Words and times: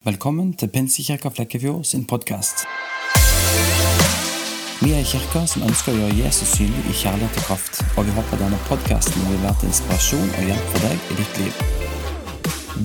Velkommen 0.00 0.54
til 0.56 0.70
Pinsekirka 0.72 1.28
Flekkefjord 1.28 1.82
sin 1.84 2.06
podkast. 2.08 2.62
Vi 4.80 4.94
er 4.94 5.02
en 5.02 5.08
kirke 5.10 5.42
som 5.52 5.66
ønsker 5.66 5.92
å 5.92 5.98
gjøre 5.98 6.14
Jesus 6.22 6.54
synlig 6.56 6.86
i 6.88 6.94
kjærlighet 7.02 7.36
og 7.36 7.44
kraft, 7.44 7.82
og 8.00 8.08
vi 8.08 8.14
håper 8.16 8.40
denne 8.40 8.60
podkasten 8.64 9.26
vil 9.28 9.42
være 9.42 9.58
til 9.60 9.68
inspirasjon 9.68 10.30
og 10.38 10.46
hjelp 10.48 10.70
for 10.70 10.86
deg 10.86 11.04
i 11.04 11.16
ditt 11.18 11.40
liv. 11.42 11.58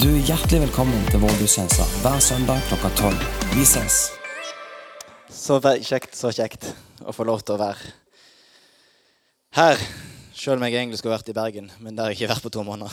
Du 0.01 0.09
er 0.09 0.27
hjertelig 0.27 0.59
velkommen 0.65 1.07
til 1.07 1.23
vår 1.23 1.37
gudstjeneste 1.39 1.87
hver 2.01 2.19
søndag 2.25 2.67
klokka 2.67 2.91
tolv. 2.99 3.23
Vi 3.53 3.63
ses! 3.63 4.01
Så 5.31 5.61
kjekt, 5.63 6.19
så 6.19 6.33
kjekt 6.35 6.67
å 6.99 7.15
få 7.15 7.29
lov 7.31 7.47
til 7.47 7.55
å 7.55 7.61
være 7.63 7.95
her. 9.61 9.87
Selv 10.35 10.59
om 10.59 10.67
jeg 10.67 10.81
egentlig 10.81 10.99
skulle 10.99 11.15
vært 11.15 11.31
i 11.31 11.39
Bergen, 11.39 11.71
men 11.79 11.95
der 11.95 12.09
har 12.09 12.11
jeg 12.11 12.25
ikke 12.25 12.33
vært 12.35 12.49
på 12.49 12.53
to 12.59 12.67
måneder. 12.67 12.91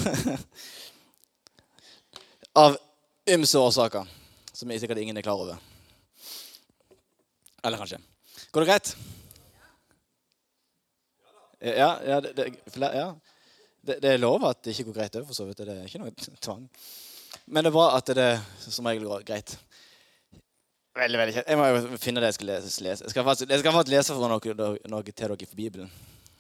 Av 2.69 2.79
ymse 3.29 3.59
årsaker, 3.59 4.09
som 4.53 4.71
sikkert 4.79 4.99
ingen 4.99 5.17
er 5.17 5.23
klar 5.23 5.41
over. 5.41 5.59
Eller 7.65 7.79
kanskje. 7.79 8.01
Går 8.51 8.61
det 8.65 8.71
greit? 8.71 8.97
Ja, 11.63 11.93
ja, 12.07 12.21
det, 12.21 12.33
det, 12.37 12.47
ja. 12.75 13.15
det, 13.81 14.01
det 14.03 14.11
er 14.11 14.19
lov 14.19 14.43
at 14.49 14.65
det 14.65 14.75
ikke 14.75 14.91
går 14.91 14.97
greit 14.99 15.19
òg, 15.21 15.27
for 15.29 15.39
så 15.39 15.47
vidt. 15.47 15.63
Det 15.63 15.77
er 15.77 15.87
ikke 15.87 16.03
noe 16.03 16.15
tvang. 16.47 16.65
Men 17.47 17.65
det 17.65 17.71
er 17.71 17.77
bra 17.77 17.93
at 17.97 18.11
det 18.19 18.31
som 18.67 18.89
regel 18.91 19.07
går 19.07 19.27
greit. 19.29 19.55
Veldig, 20.99 21.19
veldig 21.19 21.35
kjent. 21.37 21.49
Jeg 21.49 21.57
må 21.57 21.69
jo 21.71 22.01
finne 22.01 22.21
det 22.21 22.33
jeg 22.33 22.37
skal 22.41 22.51
lese. 22.51 23.05
Jeg 23.07 23.15
skal 23.15 23.25
faktisk, 23.25 23.49
jeg 23.49 23.63
skal 23.63 23.77
faktisk 23.77 23.95
lese 23.95 24.17
for 24.17 24.29
noe, 24.29 24.81
noe 24.93 25.07
til 25.07 25.15
dere 25.23 25.47
fra 25.49 25.57
Bibelen. 25.57 25.93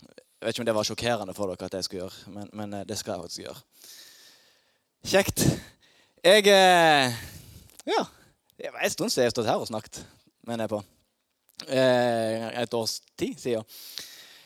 Jeg 0.02 0.48
vet 0.48 0.56
ikke 0.56 0.64
om 0.64 0.66
det 0.66 0.74
var 0.74 0.88
sjokkerende 0.88 1.34
for 1.36 1.52
dere 1.52 1.70
at 1.70 1.78
jeg 1.78 1.86
skulle 1.86 2.02
gjøre, 2.02 2.32
men, 2.34 2.50
men 2.58 2.74
eh, 2.80 2.84
det 2.88 2.98
skal 2.98 3.14
jeg 3.14 3.22
faktisk 3.22 3.44
gjøre. 3.46 3.62
Kjekt. 5.12 5.44
Jeg 6.22 6.46
eh, 6.46 7.14
Ja. 7.90 8.02
Det 8.54 8.68
var 8.70 8.84
en 8.84 8.90
stund 8.90 9.10
siden 9.10 9.24
jeg 9.24 9.30
har 9.32 9.34
stått 9.34 9.48
her 9.50 9.58
og 9.58 9.66
snakket, 9.66 9.96
mener 10.46 10.68
jeg 10.68 10.70
på. 10.70 10.78
Eh, 11.66 12.44
et 12.60 12.74
års 12.78 13.00
tid 13.18 13.40
siden. 13.42 13.64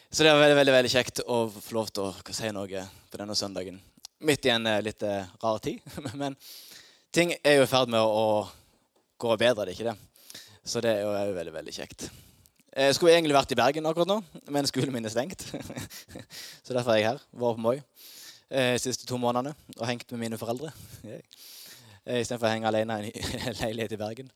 Så 0.08 0.24
det 0.24 0.30
var 0.32 0.40
veldig, 0.40 0.56
veldig, 0.56 0.72
veldig 0.72 0.92
kjekt 0.94 1.20
å 1.20 1.42
få 1.52 1.76
lov 1.76 1.90
til 1.92 2.06
å 2.06 2.32
si 2.32 2.48
noe 2.56 2.84
på 3.12 3.20
denne 3.20 3.36
søndagen. 3.36 3.76
Midt 4.24 4.48
i 4.48 4.54
en 4.54 4.64
eh, 4.70 4.80
litt 4.86 5.04
rar 5.04 5.60
tid. 5.60 5.84
Men 6.22 6.38
ting 7.12 7.34
er 7.42 7.58
jo 7.58 7.66
i 7.66 7.68
ferd 7.68 7.92
med 7.92 8.00
å, 8.00 8.46
gå 9.20 9.36
bedre, 9.36 9.66
det 9.66 9.74
er 9.74 9.76
ikke 9.76 9.90
det? 9.90 10.40
Så 10.64 10.80
det 10.80 10.94
er 10.94 11.04
jo 11.04 11.36
veldig, 11.36 11.54
veldig 11.58 11.74
kjekt. 11.76 12.06
Jeg 12.72 12.96
skulle 12.96 13.18
egentlig 13.18 13.36
vært 13.36 13.52
i 13.52 13.60
Bergen 13.60 13.88
akkurat 13.88 14.08
nå, 14.08 14.16
men 14.52 14.68
skolen 14.68 14.92
min 14.92 15.08
er 15.08 15.12
stengt. 15.12 15.44
Så 16.64 16.72
derfor 16.72 16.92
er 16.92 16.98
jeg 17.00 17.06
her. 17.10 17.20
Vært 17.36 17.60
på 17.60 17.64
Moi 17.68 17.78
de 18.46 18.78
siste 18.78 19.08
to 19.08 19.16
månedene 19.18 19.56
og 19.74 19.88
hengt 19.88 20.12
med 20.12 20.20
mine 20.22 20.40
foreldre. 20.40 20.72
Eh, 22.06 22.20
Istedenfor 22.22 22.46
å 22.46 22.52
henge 22.52 22.70
alene 22.70 23.00
i 23.08 23.10
en 23.40 23.56
leilighet 23.64 23.96
i 23.96 23.98
Bergen. 23.98 24.30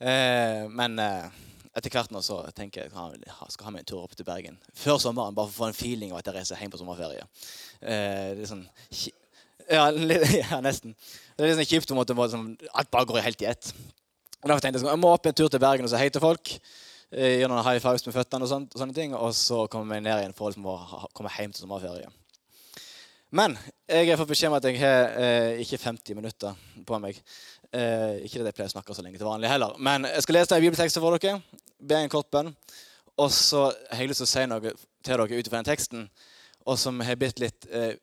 Eh, 0.00 0.64
Men 0.72 0.96
eh, 1.02 1.42
etter 1.76 1.92
hvert 1.92 2.12
nå 2.14 2.22
så 2.24 2.38
tenker 2.56 2.86
jeg 2.86 2.92
at 2.96 3.18
jeg 3.20 3.52
skal 3.52 3.68
ha 3.68 3.74
meg 3.74 3.84
en 3.84 3.90
tur 3.90 4.00
opp 4.00 4.16
til 4.16 4.24
Bergen 4.24 4.56
før 4.72 5.00
sommeren. 5.02 5.36
Bare 5.36 5.50
for 5.50 5.52
å 5.52 5.66
få 5.66 5.68
en 5.68 5.76
feeling 5.76 6.14
av 6.14 6.22
at 6.22 6.30
jeg 6.30 6.38
reiser 6.38 6.62
hjem 6.62 6.72
på 6.72 6.80
sommerferie. 6.80 7.26
Det 7.82 8.40
er 8.40 8.48
sånn 8.48 8.64
ja, 9.68 9.90
ja, 10.40 10.60
nesten. 10.64 10.94
Det 11.36 11.44
er 11.44 11.50
litt 11.50 11.60
sånn 11.60 11.68
kjipt 11.68 11.92
måte, 11.98 12.16
på 12.16 12.30
sånn, 12.32 12.52
alt 12.72 12.90
bare 12.94 13.08
går 13.10 13.24
helt 13.26 13.44
i 13.44 13.50
ett. 13.50 13.72
Og 14.40 14.48
Derfor 14.48 14.62
tenkte 14.64 14.78
jeg 14.78 14.86
sånn, 14.86 14.94
jeg 14.94 15.02
må 15.02 15.12
opp 15.12 15.28
en 15.28 15.36
tur 15.36 15.50
til 15.52 15.60
Bergen 15.60 15.84
og 15.84 15.92
si 15.92 16.00
hei 16.00 16.08
til 16.14 16.24
folk. 16.24 16.52
gjør 17.12 17.50
noen 17.52 17.66
high 17.66 17.82
fives 17.82 18.06
med 18.06 18.16
føttene 18.16 18.46
og, 18.46 18.52
sånt, 18.54 18.72
og 18.72 18.80
sånne 18.80 18.96
ting. 18.96 19.12
Og 19.18 19.34
så 19.36 19.66
komme 19.68 19.90
meg 19.90 20.06
ned 20.06 20.22
igjen 20.22 20.36
for 20.38 20.48
å 20.48 20.52
liksom 20.54 20.70
å 20.70 21.10
komme 21.12 21.34
hjem 21.34 21.52
til 21.52 21.66
sommerferie. 21.66 22.08
Men 23.34 23.56
jeg 23.90 24.06
har 24.10 24.18
fått 24.20 24.30
beskjed 24.30 24.52
om 24.52 24.56
at 24.58 24.66
jeg 24.68 24.78
har 24.80 25.16
eh, 25.18 25.60
ikke 25.64 25.80
50 25.82 26.18
minutter 26.18 26.58
på 26.86 26.98
meg. 27.02 27.18
Eh, 27.74 28.22
ikke 28.26 28.40
at 28.40 28.50
jeg 28.50 28.56
pleier 28.56 28.70
å 28.70 28.74
snakke 28.76 28.94
så 28.94 29.02
lenge 29.02 29.18
til 29.18 29.26
vanlig 29.26 29.50
heller. 29.50 29.74
Men 29.82 30.06
jeg 30.08 30.22
skal 30.22 30.38
lese 30.38 30.56
en 30.56 30.62
bibeltekst 30.62 31.00
for 31.02 31.18
dere. 31.18 31.40
Be 31.82 31.98
en 31.98 32.12
kort 32.12 32.30
bønn. 32.30 32.52
Og 33.16 33.32
så 33.32 33.64
har 33.90 34.02
jeg 34.02 34.12
lyst 34.12 34.22
til 34.22 34.28
å 34.28 34.30
si 34.30 34.44
noe 34.46 34.60
til 34.70 35.10
dere 35.10 35.38
ut 35.40 35.48
fra 35.48 35.58
den 35.58 35.68
teksten, 35.70 36.08
og 36.66 36.78
som 36.78 37.00
har 37.00 37.16
blitt 37.16 37.40
litt 37.40 37.66
eh, 37.70 37.94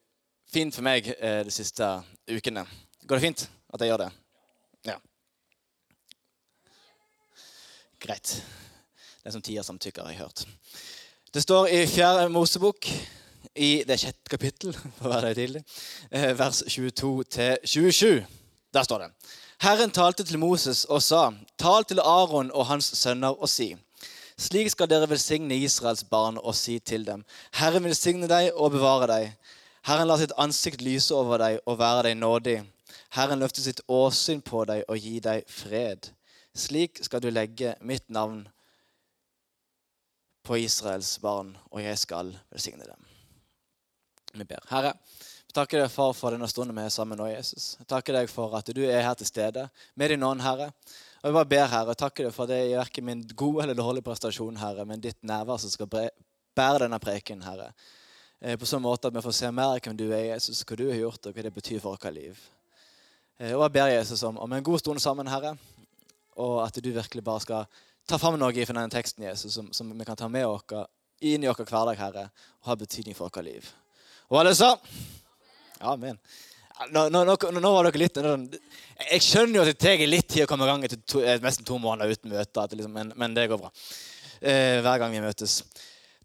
fint 0.49 0.73
for 0.73 0.85
meg 0.85 1.07
eh, 1.13 1.41
de 1.45 1.53
siste 1.53 1.87
ukene. 2.29 2.65
Går 3.05 3.19
det 3.19 3.25
fint 3.27 3.45
at 3.73 3.83
jeg 3.83 3.91
gjør 3.91 4.05
det? 4.05 4.09
Ja. 4.89 4.97
Greit. 8.03 8.35
Er 9.23 9.35
som 9.35 9.43
tier 9.45 9.63
samtykker, 9.63 10.03
har 10.03 10.15
jeg 10.15 10.23
hørt. 10.23 10.45
Det 11.33 11.43
står 11.45 11.69
i 11.71 11.83
fjerde 11.87 12.25
Mosebok, 12.33 12.89
i 13.55 13.83
det 13.87 13.99
sjette 14.01 14.31
kapittel, 14.31 14.73
for 14.97 15.09
å 15.09 15.13
være 15.15 15.31
det 15.31 15.43
tidlig, 15.43 15.63
eh, 16.11 16.31
vers 16.37 16.63
22-27. 16.67 18.23
Der 18.73 18.87
står 18.87 19.05
det. 19.05 19.09
Herren 19.63 19.93
talte 19.95 20.25
til 20.27 20.41
Moses 20.41 20.83
og 20.89 21.01
sa, 21.05 21.29
tal 21.61 21.85
til 21.87 22.01
Aron 22.03 22.51
og 22.51 22.67
hans 22.67 22.89
sønner 22.99 23.37
og 23.37 23.47
si, 23.51 23.69
slik 24.39 24.71
skal 24.73 24.89
dere 24.89 25.07
velsigne 25.07 25.55
Israels 25.61 26.03
barn 26.09 26.39
og 26.41 26.55
si 26.57 26.79
til 26.79 27.05
dem, 27.07 27.21
Herren 27.59 27.85
velsigne 27.85 28.27
deg 28.27 28.49
og 28.55 28.73
bevare 28.73 29.07
deg. 29.11 29.53
Herren 29.87 30.09
lar 30.09 30.19
sitt 30.19 30.33
ansikt 30.39 30.81
lyse 30.81 31.13
over 31.15 31.39
deg 31.39 31.61
og 31.67 31.79
være 31.79 32.09
deg 32.09 32.17
nådig. 32.17 32.57
Herren 33.13 33.43
løfter 33.43 33.61
sitt 33.61 33.83
åsyn 33.87 34.41
på 34.41 34.65
deg 34.65 34.83
og 34.89 34.97
gi 34.97 35.19
deg 35.23 35.45
fred. 35.51 36.09
Slik 36.55 37.03
skal 37.05 37.21
du 37.21 37.29
legge 37.29 37.75
mitt 37.81 38.09
navn 38.09 38.45
på 40.43 40.59
Israels 40.59 41.15
barn, 41.23 41.55
og 41.71 41.83
jeg 41.83 41.97
skal 42.01 42.33
velsigne 42.51 42.83
dem. 42.83 43.12
Vi 44.33 44.45
ber. 44.49 44.63
Herre, 44.71 44.93
jeg 45.45 45.53
takker 45.53 45.83
deg 45.83 45.91
for, 45.93 46.13
for 46.17 46.33
denne 46.33 46.47
stunden 46.49 46.73
vi 46.73 46.81
er 46.81 46.93
sammen 46.93 47.19
nå, 47.21 47.27
Jesus. 47.29 47.75
Jeg 47.77 47.85
takker 47.91 48.15
deg 48.17 48.29
for 48.31 48.55
at 48.57 48.71
du 48.73 48.81
er 48.81 49.03
her 49.05 49.13
til 49.19 49.29
stede 49.29 49.67
med 49.99 50.09
din 50.09 50.23
ånd, 50.25 50.41
Herre. 50.41 50.71
Og 51.21 51.27
jeg 51.29 51.35
bare 51.37 51.49
ber, 51.51 51.67
Herre, 51.69 51.93
takker 51.99 52.25
deg 52.27 52.33
for 52.33 52.49
det 52.49 52.57
er 52.63 52.79
verken 52.79 53.05
min 53.05 53.21
gode 53.37 53.61
eller 53.63 53.77
dårlige 53.77 54.07
prestasjon, 54.07 54.57
Herre, 54.57 54.87
men 54.89 55.03
ditt 55.03 55.19
nærvær 55.21 55.61
som 55.61 55.69
skal 55.69 55.91
bære 55.93 56.81
denne 56.87 56.97
preken, 57.03 57.45
Herre. 57.45 57.69
Eh, 58.41 58.57
På 58.57 58.65
sånn 58.67 58.81
måte 58.83 59.11
at 59.11 59.15
vi 59.15 59.21
får 59.23 59.37
se 59.37 59.51
mer 59.53 59.77
hvem 59.77 59.99
du 60.01 60.07
er, 60.09 60.31
Jesus, 60.33 60.63
hva 60.65 60.79
du 60.81 60.87
har 60.89 60.97
gjort, 60.97 61.29
og 61.29 61.37
hva 61.37 61.45
det 61.45 61.53
betyr 61.53 61.79
for 61.83 61.93
vårt 61.93 62.09
liv. 62.17 62.41
Eh, 63.37 63.53
Og 63.53 63.67
jeg 63.67 63.75
ber 63.77 63.93
Jesus 63.93 64.25
om, 64.25 64.41
om 64.41 64.57
en 64.57 64.65
god 64.65 64.81
stund 64.81 64.99
sammen, 65.05 65.29
Herre, 65.29 65.53
og 66.41 66.57
at 66.65 66.81
du 66.81 66.89
virkelig 66.89 67.23
bare 67.23 67.45
skal 67.45 67.69
ta 68.09 68.17
fram 68.17 68.39
noe 68.41 68.65
fra 68.65 68.73
denne 68.73 68.89
teksten, 68.89 69.29
Jesus, 69.29 69.53
som, 69.53 69.69
som 69.71 69.93
vi 69.93 70.09
kan 70.09 70.17
ta 70.17 70.27
med 70.27 70.49
oss 70.49 70.65
inn 71.21 71.45
i 71.45 71.47
vår 71.47 71.61
hverdag, 71.61 72.01
Herre, 72.01 72.27
og 72.65 72.73
ha 72.73 72.75
betydning 72.81 73.13
for 73.15 73.29
vårt 73.29 73.45
liv. 73.45 73.69
Og 74.33 74.47
det 74.47 74.55
sa 74.57 74.73
Amen. 75.83 76.17
Nå, 76.89 77.05
nå, 77.13 77.19
nå, 77.27 77.35
nå 77.61 77.71
var 77.75 77.85
dere 77.85 77.99
litt 78.01 78.17
Jeg 78.17 79.21
skjønner 79.21 79.59
jo 79.59 79.63
at 79.63 79.69
det 79.69 79.81
tar 79.83 80.01
litt 80.09 80.29
tid 80.31 80.45
å 80.45 80.47
komme 80.49 80.65
i 80.65 80.71
gang 80.71 80.85
etter 80.87 81.01
to, 81.05 81.21
eh, 81.21 81.41
nesten 81.43 81.67
to 81.67 81.77
måneder 81.79 82.15
uten 82.15 82.31
møte, 82.31 82.63
liksom, 82.73 82.93
men, 82.95 83.11
men 83.19 83.35
det 83.35 83.45
går 83.51 83.59
bra. 83.61 83.69
Eh, 84.41 84.79
hver 84.81 85.01
gang 85.01 85.13
vi 85.13 85.21
møtes. 85.21 85.59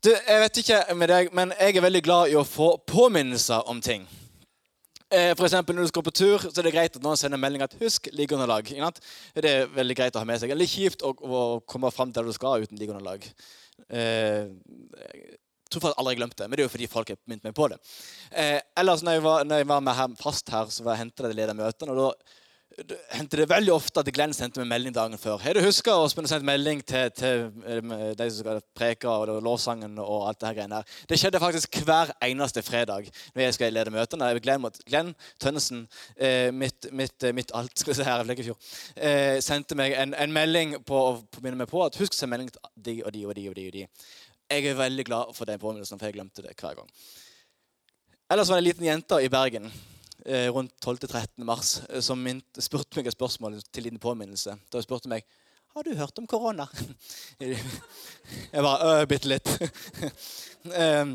Du, 0.01 0.09
jeg 0.15 0.41
vet 0.45 0.61
ikke 0.63 0.79
med 0.97 1.11
deg, 1.13 1.29
men 1.37 1.53
jeg 1.59 1.77
er 1.77 1.85
veldig 1.85 2.03
glad 2.07 2.33
i 2.33 2.39
å 2.39 2.47
få 2.47 2.71
påminnelser 2.89 3.69
om 3.69 3.83
ting. 3.85 4.07
Eh, 5.11 5.35
for 5.37 5.51
når 5.51 5.83
du 5.83 5.91
skal 5.91 6.07
på 6.07 6.15
tur, 6.15 6.47
så 6.47 6.55
er 6.63 6.69
det 6.69 6.75
greit 6.75 6.97
at 6.97 7.05
noen 7.05 7.19
sender 7.19 7.41
melding 7.41 7.67
at 7.67 7.77
'husk 7.77 8.09
liggeunderlag'. 8.13 8.73
Det 9.35 9.53
er 9.53 9.69
veldig 9.75 9.97
greit 9.99 10.17
å 10.17 10.23
ha 10.23 10.29
med 10.29 10.41
seg. 10.41 10.49
Det 10.49 10.57
er 10.57 10.63
litt 10.63 10.73
kjipt 10.73 11.05
å, 11.05 11.13
å 11.13 11.61
komme 11.67 11.93
fram 11.93 12.13
der 12.13 12.25
du 12.25 12.33
skal 12.33 12.65
uten 12.65 12.79
liggeunderlag. 12.79 13.27
Eh, 13.89 14.49
tror 15.71 15.85
faktisk 15.85 16.03
aldri 16.03 16.15
jeg 16.15 16.23
glemte 16.23 16.43
det, 16.43 16.49
men 16.49 16.57
det 16.57 16.65
er 16.65 16.69
jo 16.69 16.75
fordi 16.75 16.91
folk 16.91 17.13
har 17.13 17.21
minnet 17.31 17.49
meg 17.49 17.57
på 17.57 17.69
det. 17.73 17.79
Eh, 18.33 18.59
ellers 18.81 19.05
når 19.05 19.19
jeg 19.19 19.25
var, 19.29 19.47
når 19.49 19.63
jeg 19.63 19.71
var 19.71 19.87
med 19.87 19.99
her, 20.01 20.19
fast 20.21 20.53
her, 20.55 20.75
så 20.75 20.85
var 20.85 20.97
jeg 20.97 21.07
hentet 21.07 21.29
det 21.29 21.39
ledermøtene, 21.39 21.95
og 21.95 22.03
da 22.03 22.37
hendte 23.17 23.41
det 23.41 23.49
veldig 23.51 23.73
ofte 23.75 24.03
at 24.03 24.11
Glenn 24.15 24.35
sendte 24.37 24.61
meg 24.63 24.69
melding 24.71 24.95
dagen 24.95 25.19
før. 25.19 25.41
Har 25.43 25.57
du 25.57 25.63
huska 25.65 25.95
å 25.99 26.07
sende 26.13 26.47
melding 26.47 26.81
til, 26.87 27.11
til 27.17 27.47
eh, 27.67 28.13
de 28.19 28.29
som 28.31 28.45
skal 28.45 28.61
preke 28.77 29.11
og 29.11 29.43
lovsangen 29.45 29.99
og 30.03 30.29
alt 30.29 30.41
det 30.41 30.51
her 30.51 30.59
greiene 30.61 30.79
der? 30.79 30.99
Det 31.11 31.19
skjedde 31.19 31.43
faktisk 31.43 31.81
hver 31.89 32.13
eneste 32.25 32.63
fredag 32.63 33.11
når 33.35 33.45
jeg 33.45 33.57
skal 33.59 33.75
lede 33.75 33.95
møtene. 33.95 34.31
Glenn, 34.45 34.69
Glenn 34.87 35.13
Tønnesen, 35.43 35.87
eh, 36.17 36.53
mitt, 36.55 36.91
mitt, 36.93 37.17
eh, 37.25 37.35
mitt 37.35 37.55
alt 37.57 37.75
skal 37.75 37.95
vi 37.95 37.99
se 37.99 38.07
her 38.07 38.25
Flekkefjord, 38.29 38.71
eh, 38.95 39.41
sendte 39.45 39.79
meg 39.79 39.97
en, 39.99 40.15
en 40.15 40.35
melding 40.35 40.79
på 40.87 41.03
å 41.03 41.13
minne 41.43 41.59
meg 41.59 41.71
på 41.73 41.83
at 41.87 41.99
husk 41.99 42.15
å 42.15 42.21
sende 42.21 42.37
melding 42.37 42.55
til 42.55 42.73
de 42.89 42.99
og 43.03 43.15
de 43.15 43.27
og 43.27 43.37
de 43.39 43.49
og 43.51 43.59
de. 43.59 43.69
og 43.73 43.79
de. 43.81 43.87
Jeg 44.49 44.65
er 44.65 44.79
veldig 44.79 45.05
glad 45.05 45.35
for 45.37 45.45
den 45.45 45.61
påminnelsen, 45.61 45.99
for 46.01 46.09
jeg 46.09 46.15
glemte 46.17 46.41
det 46.41 46.55
hver 46.57 46.79
gang. 46.79 46.89
Ellers 48.33 48.49
var 48.49 48.57
det 48.57 48.63
en 48.63 48.69
liten 48.69 48.87
jente 48.87 49.19
i 49.21 49.29
Bergen 49.29 49.67
eh, 50.25 50.49
rundt 50.53 50.73
12.-13. 50.85 51.45
mars 51.45 51.83
eh, 51.89 52.01
som 52.01 52.25
spurte 52.57 52.97
meg 52.97 53.11
et 53.11 53.17
spørsmål 53.17 53.59
til 53.69 53.85
liten 53.85 54.01
påminnelse. 54.01 54.57
Da 54.73 54.81
hun 54.81 54.87
spurte 54.87 55.13
meg 55.13 55.27
har 55.77 55.85
du 55.85 55.93
hørt 55.99 56.19
om 56.19 56.27
korona. 56.27 56.65
Jeg 58.55 58.63
bare 58.65 59.03
øh, 59.03 59.07
bitte 59.09 59.29
litt. 59.29 59.53
um, 60.81 61.13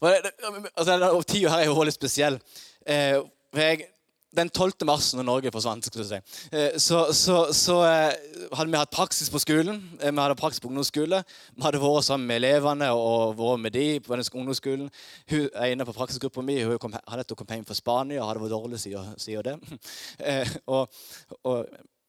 altså, 0.00 1.22
tida 1.26 1.50
her 1.50 1.64
er 1.64 1.66
jo 1.66 1.82
litt 1.82 1.98
spesiell. 1.98 2.38
Uh, 2.86 3.26
jeg, 3.58 3.88
den 4.36 4.50
12. 4.50 4.72
mars, 4.86 5.14
når 5.14 5.22
Norge 5.26 5.50
forsvant, 5.52 5.86
skulle 5.86 6.06
jeg 6.06 6.22
si, 6.22 6.46
eh, 6.56 6.78
så, 6.78 7.00
så, 7.12 7.52
så 7.52 7.76
eh, 7.82 8.12
hadde 8.54 8.70
vi 8.70 8.78
hatt 8.78 8.92
praksis 8.94 9.30
på 9.30 9.40
skolen. 9.42 9.82
Eh, 10.00 10.12
vi 10.12 10.22
hadde 10.22 10.38
praksis 10.38 10.62
på 10.62 10.70
ungdomsskole. 10.70 11.22
Vi 11.56 11.64
hadde 11.64 11.82
vært 11.82 12.06
sammen 12.06 12.28
med 12.30 12.38
elevene 12.38 12.92
og 12.94 13.34
vært 13.38 13.64
med 13.64 13.74
de 13.74 13.86
på 14.00 14.14
den 14.14 14.24
ungdomsskolen. 14.42 14.90
Hun 15.30 15.48
er 15.54 15.72
inne 15.74 15.86
på 15.86 15.96
praksisgruppa 15.96 16.44
mi 16.46 16.60
hun 16.62 16.78
hadde 16.78 17.22
nettopp 17.22 17.42
kommet 17.42 17.58
hjem 17.58 17.66
fra 17.66 17.78
Spania 17.78 18.22
og 18.22 18.30
hadde 18.30 18.44
vært 18.44 18.54
dårlig 18.54 18.80
siden 18.80 19.48
det. 19.48 19.56
og, 20.76 21.02
og, 21.42 21.66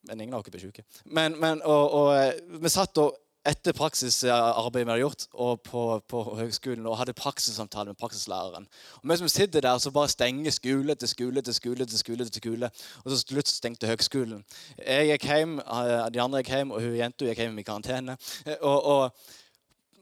men 0.09 0.21
ingen 0.21 0.38
av 0.38 0.44
oss 0.44 0.53
ble 0.53 0.62
syke. 0.62 0.85
Men, 1.06 1.39
men, 1.41 1.65
og, 1.65 1.97
og, 1.97 2.57
vi 2.62 2.69
satt 2.69 3.01
og 3.01 3.18
etter 3.47 3.73
praksisarbeidet 3.73 4.85
vi 4.85 4.91
hadde 4.91 5.01
gjort 5.01 5.23
og 5.33 5.61
på, 5.65 5.83
på 6.09 6.21
høgskolen, 6.38 6.85
og 6.85 6.99
hadde 6.99 7.15
praksissamtale 7.17 7.89
med 7.89 7.97
praksislæreren. 7.97 8.67
Og 9.01 9.09
vi 9.09 9.29
sitter 9.29 9.61
der, 9.65 9.77
så 9.77 9.91
bare 9.91 10.09
stenger 10.09 10.51
skole 10.51 10.95
til 10.95 11.09
skole 11.09 11.41
til 11.41 11.53
skole 11.53 11.85
til 11.85 11.99
skole. 11.99 12.25
til 12.25 12.41
skole, 12.41 12.69
Og 13.03 13.11
så 13.11 13.17
slutt 13.17 13.47
stengte 13.47 13.88
høgskolen. 13.88 14.45
Jeg 14.77 15.09
gikk 15.09 15.25
hjem, 15.25 15.59
eh, 15.59 16.09
de 16.13 16.21
andre 16.21 16.43
gikk 16.43 16.53
hjem, 16.55 16.71
og 16.71 16.81
hun 16.81 16.95
jenta 16.95 17.25
gikk 17.25 17.38
hjem 17.38 17.59
i 17.59 17.63
karantene. 17.63 18.17
Og, 18.61 18.85
og, 18.85 19.11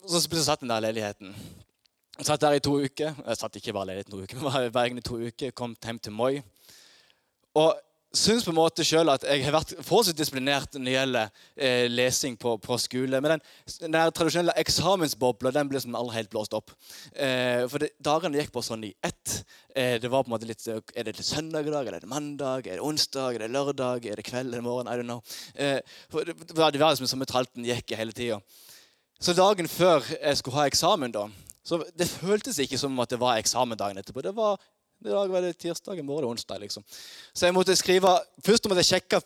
og, 0.03 0.09
så 0.09 0.43
satt 0.43 0.59
den 0.59 0.69
der 0.69 0.79
leiligheten. 0.79 1.35
Jeg 2.17 2.25
satt 2.25 2.41
der 2.41 2.51
i 2.51 2.59
to 2.59 2.75
uker. 2.75 3.15
Jeg 3.27 3.37
satt 3.37 3.55
ikke 3.55 3.73
bare 3.73 3.85
leiligheten 3.85 4.11
to 4.11 4.23
uker, 4.23 4.35
men 4.35 4.53
var 4.53 4.61
i 4.67 4.69
Bergen 4.69 4.97
i 4.97 5.01
to 5.01 5.15
uker. 5.15 5.51
Kom 5.51 5.77
hjem 5.85 5.99
til 5.99 6.11
Moi. 6.11 6.41
Og 7.55 7.79
syns 8.15 8.45
på 8.45 8.49
en 8.49 8.57
måte 8.57 8.83
selv 8.87 9.13
at 9.13 9.25
jeg 9.27 9.43
har 9.45 9.53
vært 9.53 9.75
forholdsvis 9.85 10.17
disiplinert 10.17 10.73
når 10.73 10.85
det 10.87 10.93
gjelder 10.95 11.41
eh, 11.55 11.85
lesing 11.91 12.37
på, 12.41 12.55
på, 12.61 12.77
skole. 12.81 13.19
Men 13.21 13.35
den, 13.35 13.43
den 13.85 13.97
tradisjonelle 14.15 14.55
eksamensbobla 14.61 15.51
den 15.53 15.69
ble 15.69 15.81
som 15.83 15.97
aldri 15.97 16.17
helt 16.17 16.31
blåst 16.33 16.55
opp. 16.57 16.73
Eh, 17.13 17.65
for 17.69 17.83
det, 17.83 17.91
dagene 18.01 18.41
gikk 18.41 18.53
på 18.55 18.63
sånn 18.65 18.87
i 18.87 18.93
ett. 19.05 19.35
Eh, 19.75 19.99
det 20.01 20.09
var 20.09 20.25
på 20.25 20.31
en 20.31 20.35
måte 20.37 20.49
litt, 20.49 20.65
Er 20.67 21.05
det 21.05 21.17
søndag 21.21 21.69
i 21.69 21.75
dag? 21.75 21.87
Er 21.87 21.99
det 21.99 22.09
mandag? 22.09 22.65
Er 22.65 22.79
det 22.79 22.87
onsdag? 22.87 23.37
Er 23.37 23.45
det 23.45 23.53
lørdag? 23.53 24.09
Er 24.09 24.17
det 24.17 24.25
kveld? 24.25 24.53
Er 24.53 24.63
det 24.63 24.65
morgen? 24.65 24.89
I 24.89 24.97
don't 24.97 25.09
know. 25.09 25.21
Eh, 25.53 25.79
for 26.09 26.25
det, 26.25 26.35
det 26.49 26.57
var 26.57 26.73
liksom 26.73 27.09
som 27.09 27.25
tralten 27.29 27.67
gikk 27.67 27.93
hele 27.99 28.15
tida. 28.15 28.41
Så 29.21 29.35
dagen 29.35 29.67
før 29.67 30.01
jeg 30.15 30.37
skulle 30.39 30.61
ha 30.61 30.67
eksamen, 30.69 31.11
da, 31.11 31.27
så 31.69 31.81
det 31.99 32.07
føltes 32.07 32.57
ikke 32.63 32.79
som 32.79 32.95
at 33.03 33.11
det 33.11 33.19
var 33.21 33.37
eksamen 33.37 33.77
dagen 33.77 33.99
etterpå. 33.99 34.23
Det 34.25 34.33
var 34.33 34.57
i 35.05 35.09
dag 35.09 35.31
var 35.31 35.41
det 35.41 35.57
tirsdag, 35.57 35.99
i 35.99 36.03
morgen 36.03 36.27
er 36.27 36.33
onsdag. 36.33 36.59
liksom. 36.59 36.83
Så 37.33 37.45
jeg 37.45 37.53
måtte 37.55 37.75
skrive, 37.75 38.19
Først 38.43 38.67
måtte 38.67 38.83
jeg 38.83 38.99
sjekke 38.99 39.21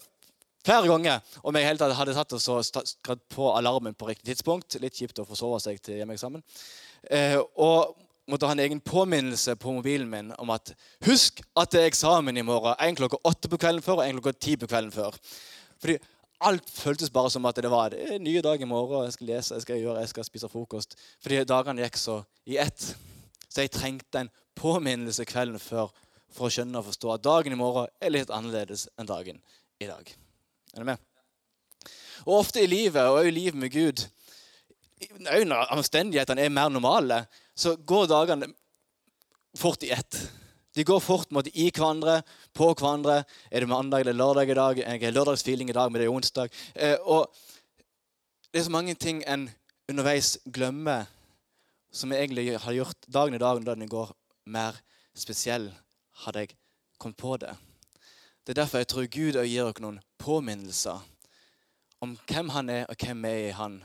flere 0.63 0.87
ganger 0.87 1.19
om 1.43 1.55
jeg 1.55 1.67
helt 1.67 1.81
hadde 1.81 2.13
tatt 2.15 2.35
og 2.37 2.65
skrevet 2.65 3.23
på 3.33 3.49
alarmen 3.51 3.95
på 3.97 4.07
riktig 4.07 4.31
tidspunkt. 4.31 4.77
Litt 4.81 4.95
kjipt 4.99 5.19
å 5.19 5.27
forsove 5.27 5.59
seg 5.63 5.81
til 5.81 5.99
hjemmeeksamen. 5.99 6.43
Eh, 7.09 7.39
og 7.57 7.95
måtte 8.29 8.47
ha 8.47 8.55
en 8.55 8.63
egen 8.63 8.79
påminnelse 8.79 9.55
på 9.59 9.73
mobilen 9.75 10.09
min 10.09 10.31
om 10.39 10.53
at 10.53 10.71
husk 11.07 11.41
at 11.59 11.73
det 11.73 11.81
er 11.81 11.89
eksamen 11.91 12.37
i 12.37 12.45
morgen. 12.45 12.77
En 12.79 12.95
klokka 12.95 13.19
åtte 13.27 13.51
på 13.51 13.59
kvelden 13.59 13.83
før 13.83 13.99
og 13.99 14.05
en 14.05 14.19
klokka 14.19 14.39
ti 14.39 14.55
på 14.59 14.69
kvelden 14.69 14.93
før. 14.95 15.17
Fordi 15.83 15.97
alt 16.43 16.69
føltes 16.69 17.11
bare 17.11 17.31
som 17.31 17.45
at 17.49 17.59
det 17.59 17.71
var 17.71 17.95
en 17.95 18.23
ny 18.23 18.37
dag 18.43 18.61
i 18.61 18.69
morgen. 18.69 19.07
Jeg 19.07 19.17
skal 19.17 19.27
lese, 19.27 19.55
jeg 19.55 19.65
skal 19.65 19.81
gjøre, 19.81 19.99
jeg 19.99 20.13
skal 20.13 20.27
spise 20.27 20.51
frokost. 20.51 20.95
Fordi 21.23 21.43
dagene 21.47 21.83
gikk 21.83 21.99
så 21.99 22.21
i 22.47 22.59
ett. 22.61 22.93
Så 23.49 23.65
jeg 23.65 23.73
trengte 23.73 24.23
en 24.23 24.31
påminnelse 24.57 25.25
kvelden 25.29 25.61
før 25.61 25.91
for 26.33 26.47
å 26.47 26.53
skjønne 26.53 26.79
og 26.79 26.89
forstå 26.89 27.13
at 27.13 27.25
dagen 27.25 27.53
i 27.53 27.59
morgen 27.59 27.89
er 28.01 28.13
litt 28.13 28.33
annerledes 28.33 28.87
enn 28.97 29.09
dagen 29.09 29.41
i 29.81 29.89
dag. 29.89 30.13
Er 30.73 30.81
du 30.81 30.89
med? 30.89 31.01
Og 32.25 32.39
Ofte 32.39 32.63
i 32.63 32.69
livet, 32.69 33.03
og 33.03 33.25
i 33.27 33.33
livet 33.33 33.59
med 33.59 33.73
Gud, 33.73 34.05
òg 35.27 35.45
når 35.47 35.73
omstendighetene 35.75 36.45
er 36.45 36.53
mer 36.53 36.71
normale, 36.71 37.23
så 37.55 37.75
går 37.75 38.07
dagene 38.09 38.49
fort 39.59 39.83
i 39.85 39.91
ett. 39.93 40.17
De 40.73 40.85
går 40.87 41.01
fort 41.03 41.33
måtte, 41.35 41.51
i 41.53 41.69
hverandre, 41.69 42.21
på 42.55 42.71
hverandre. 42.73 43.19
Er 43.51 43.61
det 43.61 43.69
mandag 43.69 44.01
eller 44.01 44.17
lørdag 44.17 44.49
i 44.49 44.57
dag? 44.57 44.79
Jeg 44.81 45.03
har 45.03 45.13
lørdagsfeeling 45.13 45.69
i 45.69 45.75
dag, 45.75 45.91
men 45.91 46.01
det 46.01 46.07
er 46.07 46.15
onsdag. 46.15 46.55
Eh, 46.73 46.95
og 47.03 47.29
det 48.49 48.61
er 48.61 48.65
så 48.65 48.73
mange 48.73 48.95
ting 48.97 49.21
en 49.29 49.49
underveis 49.89 50.37
glemmer, 50.53 51.05
som 51.93 52.13
egentlig 52.15 52.55
har 52.57 52.73
gjort 52.73 53.05
dagen 53.05 53.37
i 53.37 53.41
dag 53.41 53.61
dagen 53.61 53.85
i 53.85 53.91
går, 53.91 54.09
mer 54.45 54.77
spesiell 55.15 55.69
hadde 56.23 56.43
jeg 56.43 56.55
kommet 56.99 57.17
på 57.17 57.37
det. 57.37 57.53
Det 58.43 58.53
er 58.53 58.61
derfor 58.61 58.81
jeg 58.81 58.89
tror 58.91 59.07
Gud 59.07 59.39
gir 59.39 59.63
dere 59.63 59.83
noen 59.83 60.01
påminnelser 60.19 61.01
om 62.03 62.17
hvem 62.27 62.49
han 62.51 62.69
er, 62.69 62.85
og 62.89 62.99
hvem 62.99 63.23
vi 63.23 63.29
er 63.31 63.49
i 63.49 63.57
han. 63.57 63.77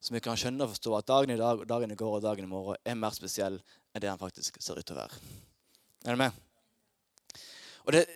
Så 0.00 0.14
vi 0.14 0.22
kan 0.24 0.38
skjønne 0.38 0.64
og 0.64 0.72
forstå 0.72 0.96
at 0.96 1.08
dagen 1.08 1.34
i 1.34 1.38
dag, 1.38 1.62
dagen 1.68 1.92
i 1.92 1.98
går 1.98 2.16
og 2.16 2.24
dagen 2.24 2.44
i 2.44 2.50
morgen 2.50 2.80
er 2.84 2.98
mer 2.98 3.14
spesiell 3.14 3.60
enn 3.94 4.02
det 4.02 4.10
han 4.10 4.18
faktisk 4.18 4.58
ser 4.62 4.80
ut 4.80 4.86
til 4.86 4.96
å 4.96 5.02
være. 5.02 5.20
Er 6.04 6.16
du 6.16 6.22
med? 6.22 6.34
Og 7.84 7.92
det, 7.94 8.06